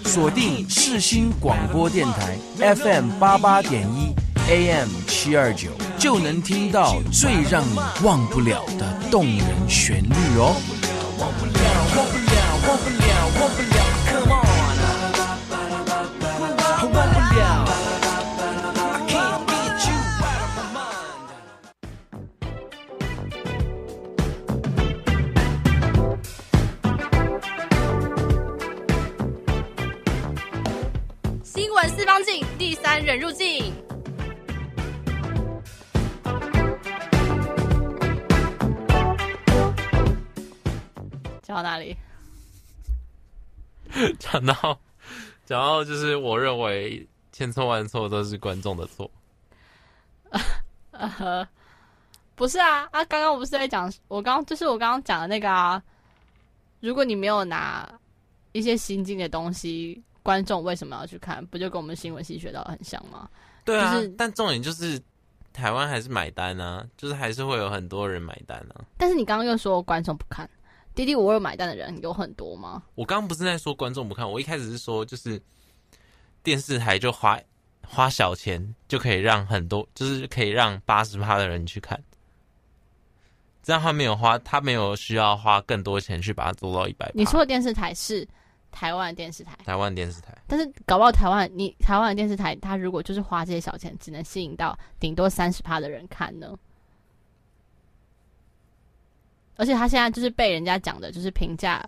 [0.06, 2.38] 锁定世新广播电台
[2.74, 4.14] FM 八八点一
[4.48, 10.54] AM 七二九，就能听到最让你忘不了的动人旋律哦。
[11.18, 11.52] 忘不了，
[11.96, 12.31] 忘不了，
[32.02, 33.72] 四方镜，第三人入境。
[41.42, 41.96] 讲到哪里？
[44.18, 44.52] 讲 到
[45.46, 49.08] 讲到，就是我认为千错万错都是观众的错。
[50.90, 51.46] 呃，
[52.34, 53.04] 不是啊啊！
[53.04, 55.80] 刚刚我不是在讲，我刚就是我刚刚讲的那个啊。
[56.80, 57.88] 如果你没有拿
[58.50, 61.44] 一些新进的东西，观众为什么要去看？
[61.46, 63.28] 不就跟我们新闻系学到很像吗？
[63.64, 65.00] 对啊，就是但重点就是
[65.52, 68.84] 台湾还是买单啊，就是还是会有很多人买单啊。
[68.96, 70.48] 但是你刚刚又说观众不看，
[70.94, 72.82] 滴滴五二买单的人有很多吗？
[72.94, 75.40] 我刚刚不是在说观众不看，我一开始是说就是
[76.42, 77.38] 电视台就花
[77.86, 82.02] 花小钱就可以让很多，就是可以让八十趴的人去看，
[83.62, 87.10] 这样他没有花，他没有需要花更多钱去把它做到一百。
[87.14, 88.26] 你说的电视台是
[88.72, 96.58] 台湾的电视台，台湾电视台，但是搞不好台湾你台湾的电视台，它如果就是花这些小钱，只能吸引到顶多三十趴的人看呢？
[99.56, 101.84] 而且他现在就是被人家讲的，就是评价，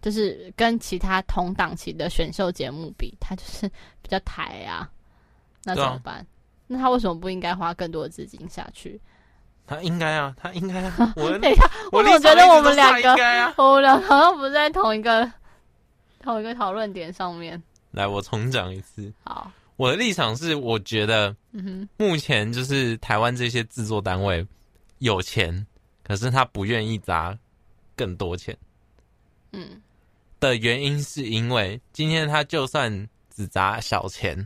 [0.00, 3.68] 就是跟其他同档期的选秀节目比，他就是
[4.00, 4.88] 比较台啊，
[5.64, 6.14] 那怎么办？
[6.14, 6.26] 啊、
[6.68, 8.98] 那他为什么不应该花更多的资金下去？
[9.66, 11.12] 他应该啊，他应该啊。
[11.16, 15.30] 我等一下，我总觉得我们两个，啊、我们俩好像不在同一个
[16.22, 17.62] 同一个讨论点上面。
[17.90, 19.12] 来，我重讲一次。
[19.24, 24.46] 好，我的立场是，我觉得，嗯哼，目前就是台湾这些制作单位
[24.98, 25.66] 有钱。
[26.04, 27.34] 可是他不愿意砸
[27.94, 28.54] 更多钱，
[29.52, 29.80] 嗯，
[30.40, 34.36] 的原因是因为今天他就算只砸小钱，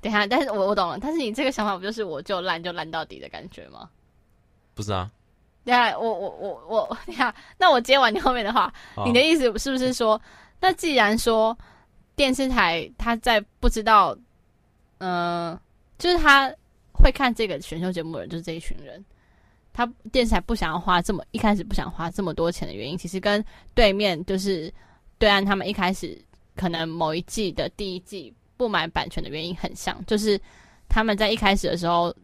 [0.00, 3.90] 等一下，但是我我懂了，但是你这个想法不就是我就烂就烂到底的感觉吗？
[4.72, 5.10] 不是啊，
[5.64, 10.18] 等下我我我我，等下，那我接完你后面的话，哦、你的意思是不是说，
[10.60, 11.56] 那既然说
[12.16, 14.16] 电视台他在不知道，
[14.98, 15.58] 嗯、
[15.98, 16.52] 就是他
[16.92, 19.04] 会看这个选秀节目的人就是这一群人。
[19.72, 24.72] 他电视台不想要花这么一开始不想花这么多钱的原因，其实跟对面就是
[25.18, 26.16] 对岸他们一开始
[26.54, 30.40] 可能某一季的第一季不买版权的原因很像，就是
[30.88, 32.14] 他们在一开始的时候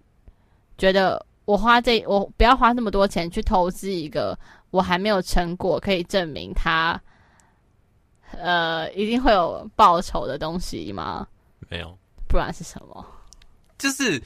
[0.79, 4.39] 觉得我花这我不要花那么多钱去投资一个
[4.71, 7.01] 我还没有成果可以证明他
[8.39, 11.27] 呃一定会有报酬的东西吗？
[11.69, 11.97] 没有，
[12.29, 13.05] 不然是什么？
[13.79, 14.23] 就是。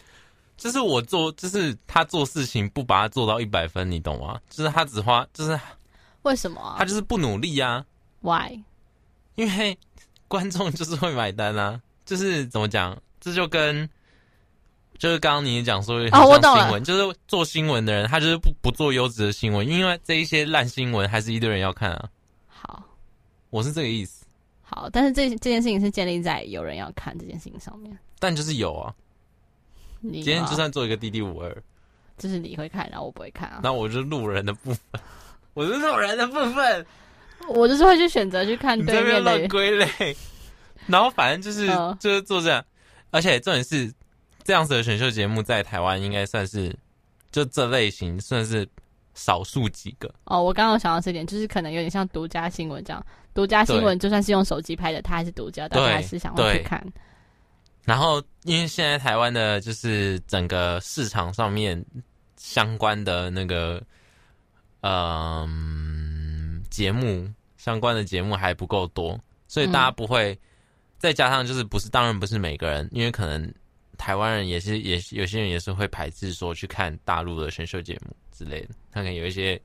[0.56, 4.40] 就是我做，就是他做事情不把它做到一百分，你懂吗？
[4.48, 5.60] 就是他只花，就是
[6.22, 6.76] 为什么啊？
[6.78, 7.84] 他就是不努力啊
[8.20, 8.62] ？Why？
[9.34, 9.76] 因为
[10.28, 11.82] 观众就是会买单啊。
[12.06, 12.96] 就是怎么讲？
[13.20, 13.86] 这就跟
[14.96, 22.08] 就是刚刚你讲说的哦，我懂新闻，就是做新闻的人，他就是不不做优质的新闻，因为这一些烂新闻还是一堆人要看啊。
[23.54, 24.24] 好，我是这个意思。
[24.62, 28.92] 好，但是这这件事情是建立在有人要看这件事情上面，但就是有啊。
[30.00, 31.56] 你今天就算做一个滴滴五二，
[32.18, 33.60] 就是你会看，然后我不会看啊。
[33.62, 35.00] 那我就是路人的部分，
[35.54, 36.86] 我是路人的部分，
[37.48, 39.88] 我就是会去选择去看对面的归类。
[40.86, 42.62] 然后反正就是、嗯、就是做这样，
[43.12, 43.90] 而且重点是
[44.42, 46.74] 这样子的选秀节目在台湾应该算是
[47.30, 48.68] 就这类型算是
[49.14, 50.12] 少数几个。
[50.24, 56.84] 哦，我刚刚想到这点，就是可能有点像独家新闻这样，独家新闻就算是用手机拍的，它还是独家，但还是想要去看。
[57.82, 61.84] 然后，因为现在台湾的就是整个市场上面
[62.36, 63.82] 相关的那个，
[64.80, 70.38] 嗯，节目相关的节目还不够多，所以大家不会。
[70.96, 73.52] 再加上就是不是，当然不是每个人，因为可能
[73.98, 79.60] 台湾人也是，也是有些人也是会排斥说去看大陆的选秀节目之类的，他可能有一些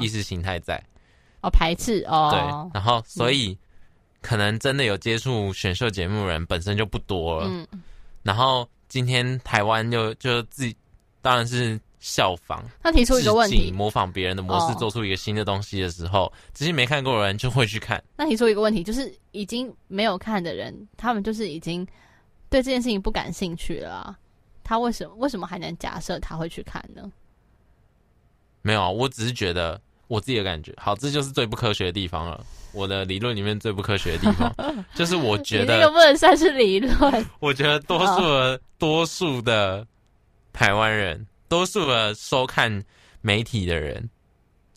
[0.00, 0.82] 意识形态在。
[1.42, 2.30] 哦，排斥哦。
[2.32, 2.40] 对，
[2.74, 3.56] 然后所以。
[4.22, 7.46] 可能真的有接触选秀节目的人本身就不多了。
[7.48, 7.64] 嗯，
[8.24, 10.74] 然后今天台湾就就自己
[11.22, 18.02] 当然是效仿，他提出一个问题，模仿别人的模式，做出一个新的东西的时候，这些没看过的人就会去看。
[18.16, 21.86] 那提出一个问题，就是已经没有看的人，他们就是已经
[22.48, 24.18] 对这件事情不感兴趣了啊。
[24.62, 27.10] 他为什么为什么还能假设他会去看呢？
[28.62, 30.74] 没有啊，我只是觉得我自己的感觉。
[30.76, 32.44] 好，这就是最不科学的地方了。
[32.72, 34.52] 我的理论里面最不科学的地方，
[34.92, 36.94] 就是我觉得这个不能算是理论。
[37.38, 39.86] 我觉得多数的多数的
[40.52, 42.84] 台湾人，多数的收看
[43.20, 44.10] 媒体的人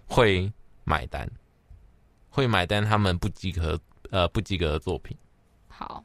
[0.05, 0.49] 会
[0.83, 1.27] 买单，
[2.29, 3.77] 会买单他们不及格
[4.11, 5.17] 呃不及格的作品。
[5.67, 6.03] 好。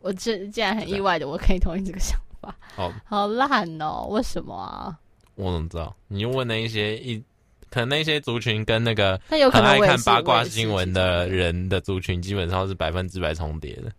[0.00, 2.54] 我这竟然很意外的，我可以同意这个想法。
[2.74, 4.06] 好，好烂哦！
[4.10, 4.98] 为什么啊？
[5.34, 5.94] 我怎么知道？
[6.08, 7.22] 你就问那一些一，
[7.70, 13.92] 可能那些族群跟那个很爱看八卦新闻的人的族群，基本上是百分之百重叠的。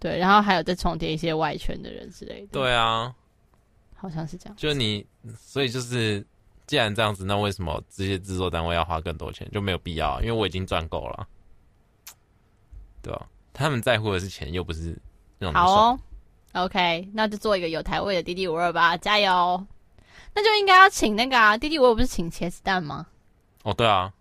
[0.00, 2.48] 对，然后还有再重叠一些外圈的人之类的。
[2.52, 3.14] 对啊，
[3.94, 4.56] 好像是这样。
[4.56, 5.06] 就你，
[5.38, 6.26] 所以就是，
[6.66, 9.48] 既然这样子，那为什么这些制作单位要花更多钱？
[9.52, 11.26] 就没有必要，因为我已经赚够了，
[13.00, 13.28] 对吧？
[13.52, 14.98] 他们在乎的是钱，又不是。
[15.52, 16.00] 好哦
[16.52, 19.66] ，OK，那就做一个有台位的 D D 五二吧，加油！
[20.34, 23.06] 那就应该要请那个啊，D D 五二不是请茄子蛋吗？
[23.62, 24.12] 哦，对啊，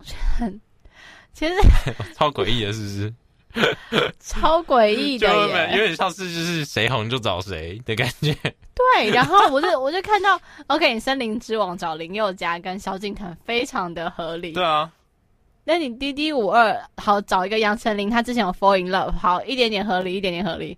[1.32, 1.54] 其实
[2.14, 3.14] 超诡异的，是不是？
[4.18, 8.34] 超诡异的耶，有点像是就是谁红就找谁的感觉。
[8.74, 14.52] 对，然后我就我就看到，OK，森林之王找林宥嘉跟萧敬腾，非常的合理。
[14.52, 14.90] 对啊。
[15.64, 20.76] 那你滴滴五二好找一个杨丞琳，他之前有 Fall in Love，好一点点合理，一点点合理。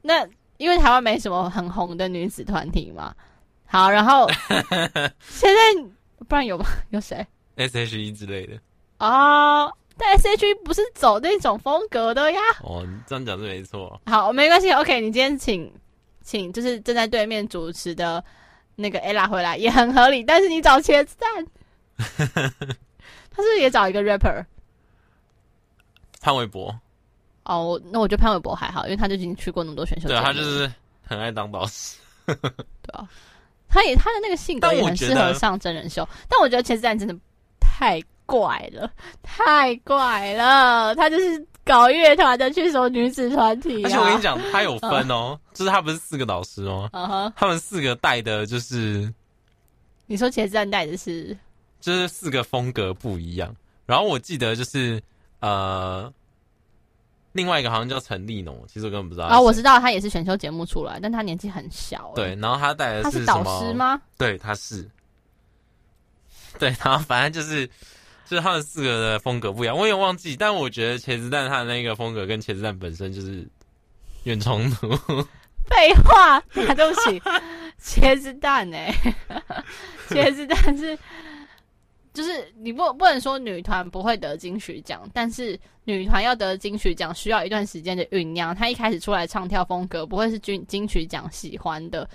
[0.00, 3.14] 那因为台湾没什么很红的女子团体嘛，
[3.66, 4.26] 好，然后
[5.28, 5.84] 现在
[6.26, 6.64] 不然有吗？
[6.90, 8.58] 有谁？S H E 之类的
[8.98, 12.40] 哦，但 S H E 不是走那种风格的呀。
[12.62, 14.00] 哦，你这样讲是没错。
[14.06, 15.70] 好，没关系，OK，你今天请
[16.22, 18.24] 请就是正在对面主持的
[18.76, 21.46] 那个 Ella 回来也很合理，但是你找茄子蛋。
[23.34, 24.44] 他是不是也找一个 rapper？
[26.20, 26.74] 潘玮柏。
[27.44, 30.08] 哦，那我觉得潘玮柏还好，因为他就已经去过那么多选秀。
[30.08, 30.72] 对，他就是
[31.06, 31.98] 很爱当导师。
[32.24, 32.38] 对
[32.92, 33.06] 啊，
[33.68, 36.08] 他也他的那个性格也很适合上真人秀。
[36.28, 37.14] 但我觉得茄子蛋真的
[37.60, 38.90] 太怪了，
[39.22, 40.94] 太怪了。
[40.94, 43.84] 他就是搞乐团的，去什么女子团体。
[43.84, 46.88] 而且我跟你讲，他有分哦，就是他不是四个导师哦，
[47.36, 49.12] 他们四个带的就是。
[50.06, 51.36] 你说茄子蛋带的是？
[51.84, 53.54] 就是四个风格不一样，
[53.84, 54.98] 然后我记得就是
[55.40, 56.10] 呃，
[57.32, 59.42] 另外一个好像叫陈立农，其实我根本不知道啊、哦。
[59.42, 62.10] 我知道他也是选秀节目出来，但他年纪很小。
[62.16, 64.00] 对，然后他带的是他是导师吗？
[64.16, 64.88] 对，他是。
[66.58, 67.66] 对，然后反正就是
[68.24, 73.40] 就是他们四个的风格不一样，我也忘记，但我觉得茄子蛋他的那个风格跟茄子蛋本身就是
[74.22, 74.88] 有点冲突。
[75.68, 77.20] 废话，对不起，
[77.78, 79.14] 茄子蛋哎、欸，
[80.08, 80.98] 茄子蛋是。
[82.14, 88.54] 就是你不不能说女团不会得金曲奖，但是女团要得金曲奖需要一段时间的酝酿。
[88.54, 92.08] 她一开始出来唱跳风格不会是金金曲奖喜欢的，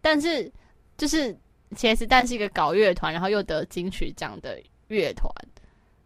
[0.00, 0.50] 但是
[0.96, 1.36] 就是
[1.76, 5.28] 茄子蛋是一个搞乐团，然后又得金曲奖的乐团，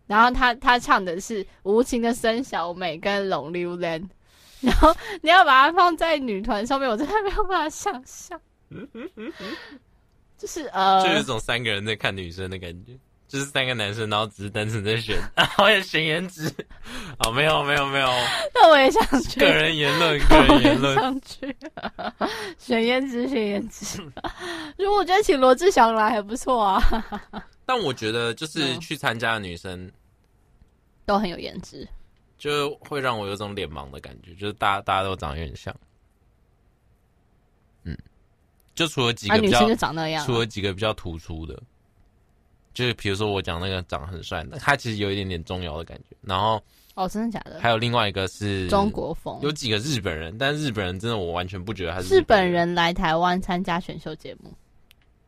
[0.07, 4.09] 然后他他唱的是无情的孙小美跟 Lonely Land，
[4.63, 8.41] 然后你要把它放在女团上面，我真的没有办法想象，
[10.39, 12.99] 就是呃，就有一种三个人在看女生的感觉。
[13.35, 16.49] 就是三个男生，然后只是单纯在选， 然后也选颜值。
[17.19, 18.07] 哦，没有没有没有，
[18.55, 19.41] 那我也想去。
[19.41, 20.95] 个人言论， 个人言论。
[20.95, 21.57] 想去
[22.57, 24.01] 选颜值，选颜值。
[24.79, 26.81] 如果我觉得请罗志祥来还不错啊。
[27.67, 29.91] 但我觉得就是去参加的女生
[31.05, 31.89] 都很有颜值，
[32.39, 35.75] 就会让我有种脸盲的感觉，就是大家大家都长得有点像。
[37.83, 37.99] 嗯，
[38.77, 41.61] 就除了几个比较，啊、女生就长那样，除了几个比较突出的。
[42.75, 46.17] 就是比如说我讲那个长得很帅的，他其实有一点点中摇的感觉。
[46.21, 46.61] 然后
[46.95, 47.61] 哦，真的假的？
[47.61, 54.53] 还有另外一个是中国风，有几个日本人，但日本人真的我完全不觉得他是日本人来台湾参加选秀节目。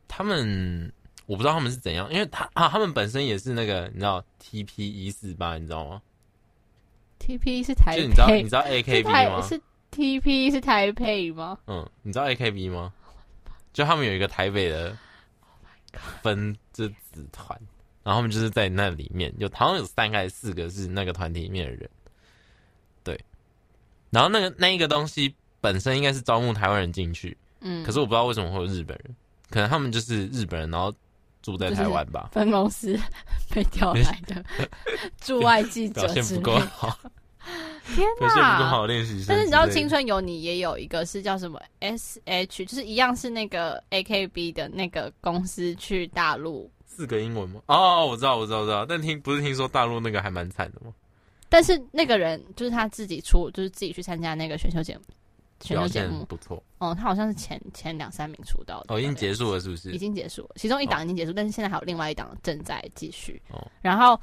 [0.08, 0.92] 他们
[1.26, 6.02] 我不知道他们是怎样，因为他啊，他们本身也是那个你知道 TP 一四八，你知道吗
[7.20, 9.42] ？TP 是台，就你知道你知道 AKB 吗？
[9.42, 9.60] 是
[9.92, 11.58] TP 是台北吗？
[11.66, 12.92] 嗯，你知道 AKB 吗？
[13.72, 14.96] 就他们有一个台北的。
[16.22, 17.58] 分这子团，
[18.02, 21.90] 然后他们就是在那里面，有好像有三个还是四个是那个团体里面的人，
[23.02, 23.18] 对。
[24.10, 29.16] 然后那个那一个东西本身应该是招募台湾人进去，嗯，可是我不知道为什么会有日本人，
[29.50, 30.94] 可能他们就是日本人，然后
[31.42, 32.30] 住在台湾吧。
[32.32, 32.98] 分公司
[33.50, 34.44] 被调来的
[35.20, 36.96] 驻外记者表现不够好，
[37.94, 38.68] 天表现不够哪！
[38.68, 39.26] 好，练习生。
[39.28, 47.60] 但是你知道《青春有你》也有一个是叫什么 S H，就是一样是那个 A K B 的那个公司去大陆，四个英文吗？
[47.66, 48.84] 哦，我知道，我知道，我知道。
[48.84, 50.92] 但听不是听说大陆那个还蛮惨的吗？
[51.48, 55.04] 但是那个人就是他自己出，就是自己去参加那个选秀节目，
[55.60, 56.24] 选秀节目。
[56.24, 58.94] 不错哦，他好像是前前两三名出道的。
[58.94, 59.92] 哦，已经结束了是不是？
[59.92, 63.40] 已经结束了，其中一档已经结束，但是现在还有另外一档正在继续。
[63.52, 64.20] 哦，然后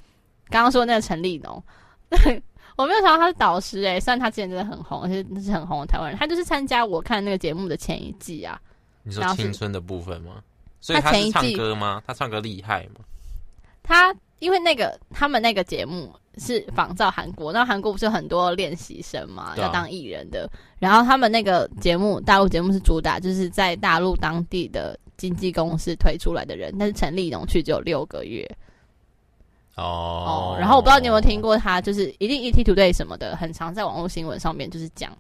[0.49, 1.63] 刚刚说那个陈立农，
[2.76, 8.59] 我没有想到他是导师哎、欸，虽然他之前真的很红，而且那是很红的台湾人，他就是参加我看那个节目的前一季啊。
[9.03, 10.41] 你说青春的部分吗？
[10.80, 12.01] 所以他是唱歌吗？
[12.05, 13.05] 他唱歌厉害吗？
[13.82, 20.49] 他因为那个他们那个节目是仿照韩国，那韩国不是有很多练习生嘛，啊要当艺人的。
[20.80, 28.45] 然后他们那个节目，大陆节目是主打就是在大陆当地的经纪公司推出来的人，但是陈立农去只有六个月
[29.76, 30.57] 哦哦。
[30.59, 35.15] 然后我不知道你有没有听过他，就是一定 ET Today 什么的，很常在网络新闻上面就是讲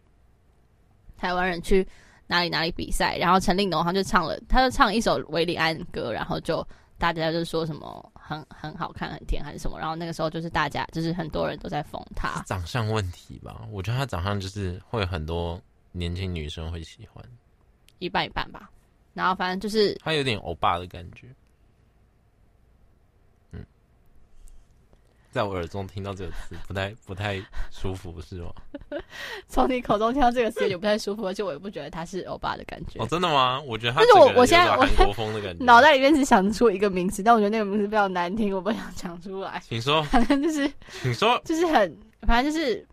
[1.17, 1.87] 台湾人去
[2.27, 6.65] 哪里哪里比赛，然后陈立农他就唱了，他就唱一首韦礼安歌，然后就
[6.97, 12.41] 大家就说什么很很好看、很甜还是什么，然后那个时候就是大家就是很多人都在封他。
[12.45, 13.61] 长相问题吧？
[13.71, 15.59] 我觉得他长相就是会有很多
[15.91, 17.23] 年轻女生会喜欢，
[17.99, 18.69] 一半一半吧。
[19.13, 21.27] 然后反正就是他有点欧巴的感觉。
[25.33, 28.51] 在我耳中听到这个词不太不太舒服，是吗？
[29.49, 32.99] 从你口中听到这个词就不太舒服，而且我也不觉得他是欧巴的感觉。
[32.99, 33.59] 哦，真的吗？
[33.65, 35.61] 我觉得他但是我我现在有种韩国风的感觉。
[35.65, 39.59] 脑袋里面只想出一个名词，但我觉得那个名词比较难听，我不想讲出来。
[39.67, 40.71] 请说， 反正就是
[41.01, 41.41] 请说。
[41.43, 42.85] 就是很，反正就是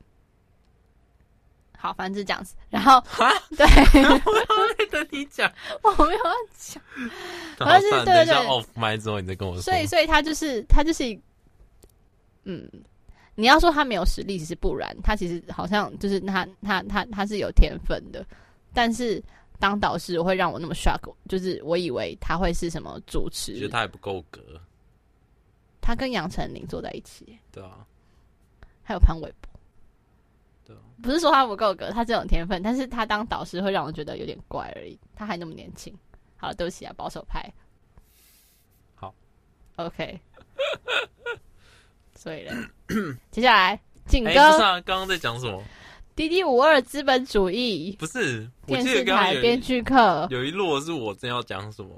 [1.79, 2.55] 好，反正就是这样子。
[2.69, 3.03] 然后
[3.57, 3.67] 对，
[4.25, 5.51] 我在等你讲，
[5.83, 6.83] 我没有要讲。
[7.59, 9.63] 然反正就是对对对 off 麦之后，你再跟我说。
[9.63, 11.21] 所以，所以他就是他就是一，
[12.45, 12.69] 嗯，
[13.35, 18.25] 你要说他没有实力，其实不然，他其实好像就是他他他他是有天分的，
[18.73, 19.23] 但是
[19.59, 24.41] 当导师我会让我那么 shock，就是我以为他会是什么主持，觉得他也不够格，
[25.81, 27.87] 他跟杨丞琳坐在一起，对啊，
[28.83, 29.51] 还有潘玮柏，
[30.67, 35.95] 对啊，不是说他不够格，他这种天分，但是他当导师会让我觉得有点怪而已，他还那么年轻。
[36.37, 37.53] 好了，对不起啊，保守派。
[38.95, 39.15] 好
[39.77, 40.19] ，OK。
[42.23, 42.53] 所以呢，
[43.33, 45.63] 接下来景哥，哎，不是啊，刚刚在讲什么？
[46.15, 51.89] 滴滴五二资本主义不是，我电视台编剧课，有一落是我真要讲什么。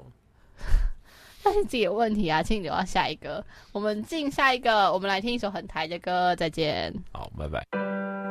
[1.43, 3.45] 但是自己有问题啊，请你留到下一个。
[3.73, 6.93] 我们进下一个，我们来听一首很台的歌，再见。
[7.11, 8.22] 好，拜拜。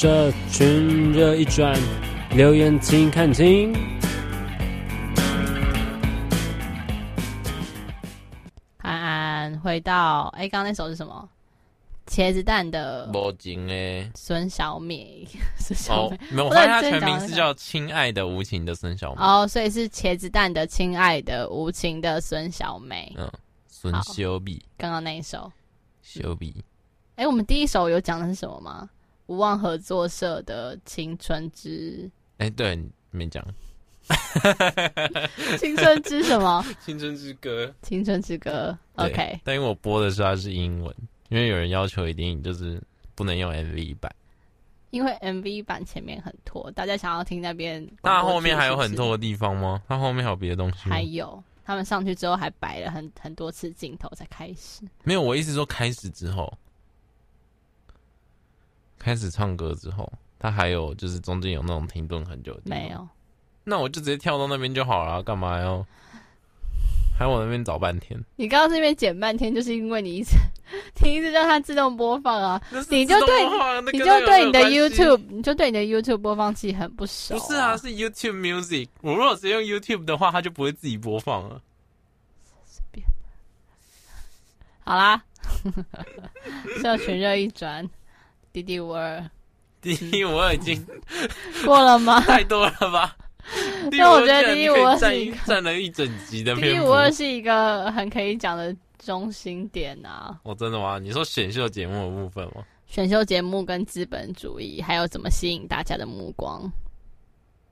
[0.00, 1.76] 社群热一转，
[2.30, 3.72] 留言请看清。
[8.76, 11.28] 安安回到哎，刚刚那首是什么？
[12.06, 15.26] 茄子蛋的无情诶，孙小美，
[15.58, 19.20] 孙小哦美，没有，我发现他全名是叫《亲爱的无情的孙小美》。
[19.24, 23.12] 哦，所以是茄子蛋的亲爱的无情的孙小美。
[23.18, 23.28] 嗯，
[23.66, 25.50] 孙修比，刚刚那一首
[26.02, 26.54] 修比。
[27.16, 28.88] 哎，我们第一首有讲的是什么吗？
[29.28, 32.02] 无望合作社的《青春之》。
[32.38, 32.78] 哎，对，
[33.10, 33.44] 没讲。
[35.58, 36.64] 青春之什么？
[36.80, 37.72] 青春之歌。
[37.82, 38.76] 青春之歌。
[38.94, 39.38] OK。
[39.44, 40.94] 但因为我播的时候它是英文，
[41.28, 42.82] 因为有人要求一定就是
[43.14, 44.10] 不能用 MV 版，
[44.90, 47.86] 因为 MV 版前面很拖，大家想要听那边。
[48.02, 49.82] 那后面还有很拖的地方吗？
[49.86, 50.88] 它后面还有别的东西？
[50.88, 54.88] 还有，他们上去之后还摆了很很多次镜头才开始。
[55.04, 56.50] 没有，我意思说开始之后。
[58.98, 62.58] 开始唱歌之后，他还有就是中间有那种停顿很久。
[62.64, 63.06] 没有，
[63.64, 65.84] 那我就直接跳到那边就好了，干嘛要
[67.18, 68.18] 还往那边找半天？
[68.36, 70.36] 你刚刚这边剪半天，就是因为你一直
[71.02, 73.44] 你一直让它自动播放啊，你就对，
[73.92, 77.38] 你就对你的 YouTube，你就对你的 YouTube 播放器很不熟、啊。
[77.38, 78.88] 不是啊，是 YouTube Music。
[79.00, 81.60] 我如果直接用 YouTube 的话，它就不会自己播放了。
[82.64, 83.04] 随便。
[84.84, 85.24] 好啦，
[86.80, 87.88] 社群热一转。
[88.58, 89.24] 滴滴五二，
[89.80, 90.84] 滴滴五二已经
[91.64, 92.20] 过了吗？
[92.26, 93.16] 太多了吧？
[93.96, 95.14] 但我觉得滴滴五二占
[95.46, 96.72] 占了一整集的篇幅。
[96.72, 100.36] 滴滴五二是一个很可以讲的中心点啊！
[100.42, 100.98] 哦，真的吗？
[100.98, 102.64] 你说选秀节目的部分吗？
[102.88, 106.70] 选秀节目跟资本主义，还有怎么吸引大家的目光？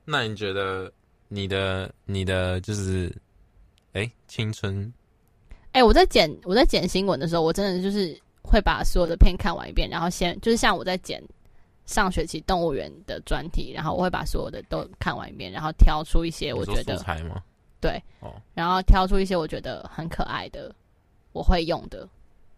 [0.05, 0.89] 那你觉得
[1.27, 3.13] 你的你的就是，
[3.91, 4.93] 哎、欸，青春？
[5.73, 8.17] 哎、欸，我在剪我在剪新闻的时候，我真的就是。
[8.49, 11.21] 会把所有的片看完一遍，然后先就是像我在剪
[11.85, 16.97] 上学期动物园的专题，然后我会把所有的都看完一遍，然后挑出一些我觉得？
[17.79, 20.73] 对，哦，然后挑出一些我觉得很可爱的，
[21.31, 22.07] 我会用的，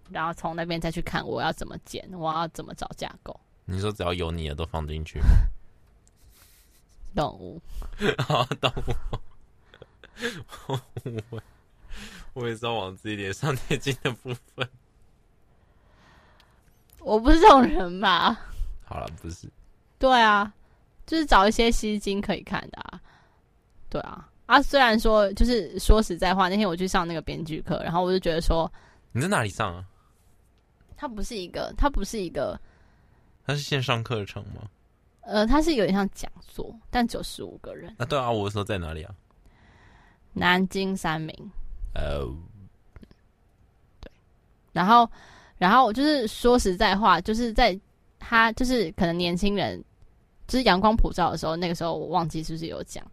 [0.10, 3.38] 然后从那边再去看我要怎么剪，我要怎么找架构。
[3.66, 5.20] 你说只要有你的都放进去？
[7.16, 7.60] 动物，
[8.20, 8.94] 好动物，
[10.68, 10.80] 我
[12.34, 14.70] 我也是要往自己脸上贴金的部分。
[17.02, 18.40] 我不是这种人吧？
[18.86, 19.48] 好了，不是。
[19.98, 20.52] 对啊，
[21.06, 23.00] 就是找一些吸睛可以看的啊。
[23.90, 28.72] 对啊，啊，虽然说就是说实在话，那天我去上那个编剧课，然后我就觉得说，
[29.12, 29.86] 你在哪里上啊？
[30.98, 32.60] 它不是一个，它不是一个，
[33.46, 34.62] 它是线上课程吗？
[35.22, 37.94] 呃，它是有点像讲座，但只有十五个人。
[37.98, 39.14] 啊，对啊，我说在哪里啊？
[40.34, 41.34] 南京三明。
[41.94, 42.26] 呃，
[44.02, 44.12] 对，
[44.74, 45.10] 然后。
[45.60, 47.80] 然后就是说实在话，就是在
[48.18, 49.80] 他就是可能年轻人
[50.48, 53.06] 就是阳光普照的时候，那个时候我忘记是不是有讲，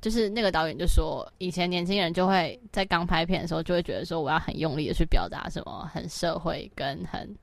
[0.00, 7.34] 就是那个导演就说，以前年轻人就会在刚拍片的时候就会觉得说，我要很用力的去表达什么很社会跟很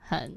[0.00, 0.28] 很，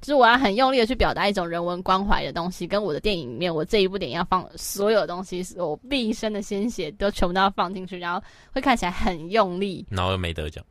[0.00, 10.64] 就是我要很用力的去表达一种人文关怀的东西，跟我的电影里面，我这一部电影要放所有东西，我毕生的鲜血都全部都要放进去，然后会看起来很用力，然后又没得奖。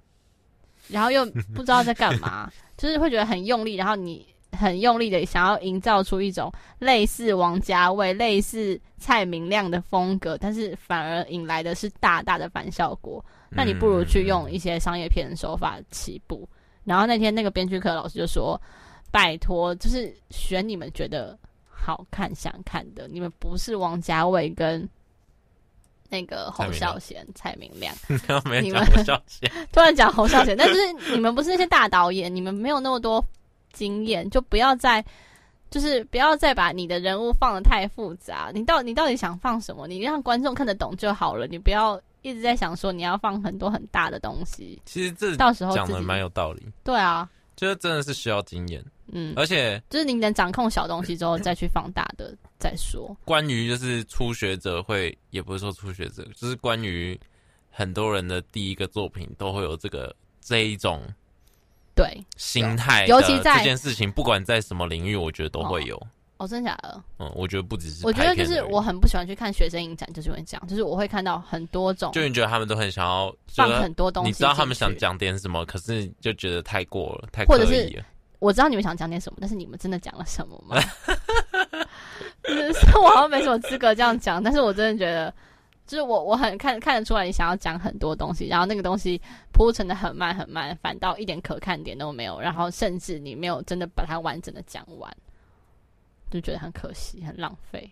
[0.90, 1.26] 然后又
[1.56, 13.24] 不知道在干嘛，就是会觉得很用力，然后你很用力的想要营造出一种类似王家卫、类似蔡明亮的风格，但是反而引来的是大大的反效果。
[13.50, 16.48] 那你不如去用一些商业片的手法起步。
[16.84, 18.60] 然后那天那个编剧课老师就说
[19.12, 21.38] ：“拜托，就是选你们觉得
[21.68, 24.88] 好看、想看的，你们不是王家卫跟。”
[26.10, 27.94] 那个侯孝贤、蔡明亮，
[28.62, 28.84] 你们
[29.72, 30.76] 突然讲侯孝贤，但是
[31.14, 33.24] 你们不是那些大导演，你们没有那么多
[33.72, 35.04] 经验，就不要再，
[35.70, 38.52] 就是不要再把你的人物放的太复杂。
[38.54, 39.88] 你到你到底想放什么？
[39.88, 41.46] 你让观众看得懂就好了。
[41.46, 44.82] 你不要一直在想说你要放很多很大的东西。
[44.86, 46.66] 其实这到时候讲的蛮有道理。
[46.84, 48.84] 对啊，就是真的是需要经验。
[49.12, 53.16] 嗯，而且就是你能掌控小东西之后再去放大的再说。
[53.26, 57.20] 关于就是初学者会，也不是说初学者，就是关于
[57.72, 61.02] 很多人的第一个作品都会有这个这一种
[61.96, 66.00] 对心态，尤其在这件事情，不管在什么领域，我觉得都会有。
[66.38, 67.04] 哦，真假的？
[67.18, 68.06] 嗯，我觉得不只是。
[68.06, 78.04] 我觉得就是我很不喜欢去看学生影展，就是因为这样，就是我会看到很多种，就你觉得他们都很想要放很多东西，你知道他们想讲点什么，可是就觉得太过了，太或者是。
[78.40, 80.76] 我知道你们想讲点什么，但是你们真的讲了什么吗？
[82.44, 85.32] 就是我好像没什么资格这样讲，但是我真的觉得，
[85.86, 89.22] 就是我我很看看得出来你想要讲很多东西，然后那个东西
[89.52, 95.16] 铺陈的很慢很慢，反倒一点可看点都没有，然后甚至你没有真的把它完整的讲完，
[96.32, 97.92] 就觉得很可惜，很浪费。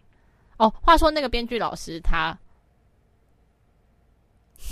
[0.58, 2.36] 哦，话说那个编剧老师他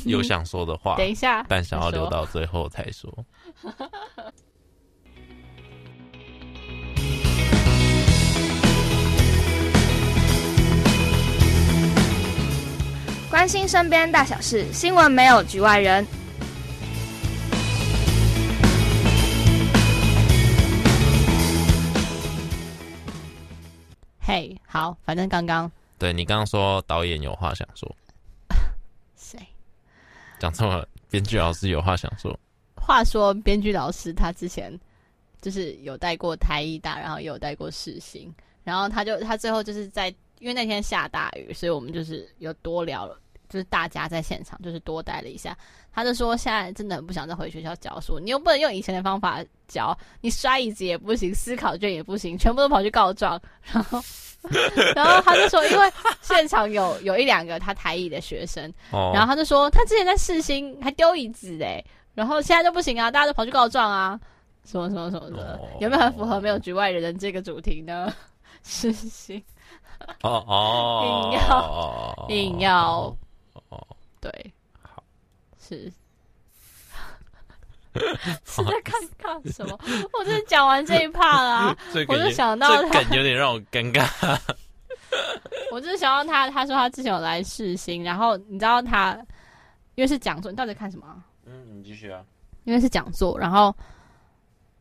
[0.06, 3.14] 有想说的话，等一下， 但想要留到最后才说。
[13.30, 16.06] 关心身边大小事，新闻没有局外人。
[24.20, 25.70] 嘿，hey, 好，反正刚刚
[26.00, 27.94] 对你刚刚说导演有话想说，
[29.18, 29.38] 谁
[30.40, 30.88] 讲错了？
[31.10, 32.38] 编剧老师有话想说。
[32.76, 34.72] 话说，编剧老师他之前
[35.42, 40.14] 就是有带过台艺大，然后也有带过世新，然后他就他最后就是在
[40.46, 43.20] 因为那天下大雨，所以我们就是有多聊了。
[43.50, 45.58] 就是大家在现场，就是多待了一下。
[45.92, 48.20] 他就说，现在真的很不想再回学校教书。
[48.20, 53.42] 你又不能用以前的方法教，你摔椅子也不行，思考卷也不行，全部都跑去告状。
[53.72, 54.00] 然后，
[54.96, 55.92] 然后他就说，因为
[56.22, 61.84] 现场有有一两个他台艺的学生，哦、然后他就说，他之前在世新还丢椅子哎，
[62.14, 64.20] 然后现在就不行啊，大家都跑去告状啊，
[64.64, 68.14] 什么什么什么的，哦、有没有很符合没有局外人的这个主题呢？
[68.64, 69.42] 世新，
[70.22, 73.18] 哦哦，硬要硬要。
[74.22, 75.04] 对，好，
[75.60, 75.92] 是，
[78.46, 79.78] 是在看看什么？
[80.14, 81.76] 我就是讲完这一 part 啦，
[82.08, 84.06] 我就想到他，有点让我尴尬。
[85.72, 89.16] 我就是想到他，他说他之前有来试新，然后你知道他，
[89.96, 91.06] 因为是讲座，你到底在看什么？
[91.46, 92.24] 嗯，你继续啊。
[92.64, 93.76] 因为是讲座，然后。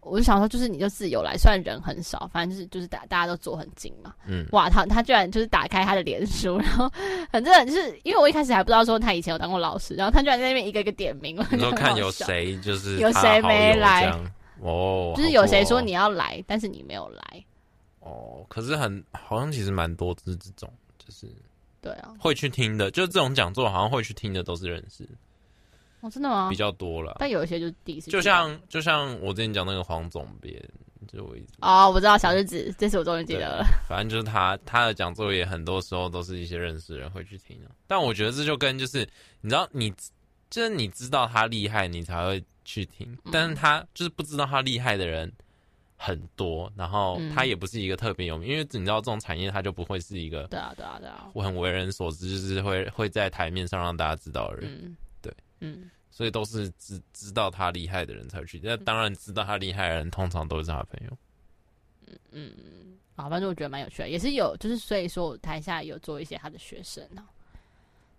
[0.05, 4.15] 我就想说，就是你就自由来，虽然人很少，反正就是就是大大家都坐很近嘛。
[4.27, 6.91] 嗯，哇，他他居然就是打开他的脸书，然后
[7.31, 14.13] 反正就是因为我一开始还不知道说他以前有当过老师，然后他居然在那边一个一个点名，你说看有谁就是有谁没来
[14.61, 17.45] 哦，就是有谁说你要来，但是你没有来
[18.01, 18.45] 哦。
[18.49, 21.27] 可是很好像其实蛮多是这种，就是
[21.81, 25.09] 对啊，会去听的，就是这种讲座好像会去听的都是认识。
[26.05, 26.51] 哦，真的吗？
[26.51, 28.11] 比较多了，但有一些就是第一次。
[28.11, 30.55] 就像就像我之前讲那个黄总编，
[31.11, 33.65] 就我一直哦，我知道小日子，这次我终于记得了。
[33.89, 37.71] 反正就是他他的讲座也很多时候都是一些认识人会去听的。
[37.87, 39.09] 但我觉得这就跟就是
[39.41, 39.91] 你知道你
[40.51, 43.17] 就是你知道他厉害，你才会去听。
[43.33, 45.33] 但是他就是不知道他厉害的人
[45.97, 54.71] 很多，然后他也不是一个特别有名，因为你知道这种产业他就不会是一个对啊对啊对啊，我很为人所知，就是会会在台面上让大家知道的人。
[54.71, 54.95] 嗯
[55.65, 58.61] 嗯，所以都是知知道他厉害的人才去。
[58.62, 61.19] 那当然，知道他厉害的人通常都是他的朋友。
[62.07, 67.25] 嗯嗯嗯，好，反正我觉得蛮有趣的，也是有，就是所以说我台下有做一些他的学生呢。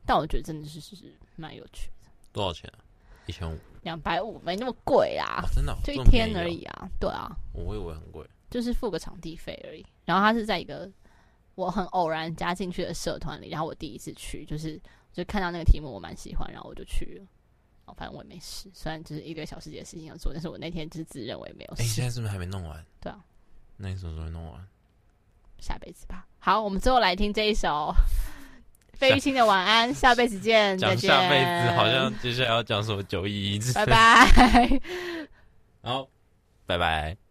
[0.05, 0.95] 但我觉得真的是是
[1.35, 2.09] 蛮有趣的。
[2.31, 2.83] 多少钱啊？
[3.27, 3.57] 一千五？
[3.81, 4.39] 两百五？
[4.43, 6.89] 没那么贵啊，哦、真的、哦，就一天而已啊。
[6.99, 9.85] 对啊，我以为很贵，就是付个场地费而已。
[10.05, 10.91] 然后他是在一个
[11.55, 14.79] 我很偶然加进去的社团里，然后我第一次去，就是
[15.11, 17.25] 就看到那个题目我蛮喜欢，然后我就去了。
[17.85, 21.83] 哦，反正我也没事，虽然就是一个小时的事情要做，但是我那天就是自认为没有事。
[21.83, 22.85] 哎、欸，现在是不是还没弄完？
[22.99, 23.19] 对啊，
[23.77, 24.67] 那你什么时候弄完？
[25.59, 26.25] 下辈子吧。
[26.39, 27.93] 好，我们最后来听这一首
[28.93, 30.77] 费玉清的《晚安》，下辈子见。
[30.77, 33.73] 讲下辈子，好像接下来要讲什么九一一。
[33.73, 34.79] 拜拜。
[35.81, 36.07] 好，
[36.65, 37.24] 拜拜。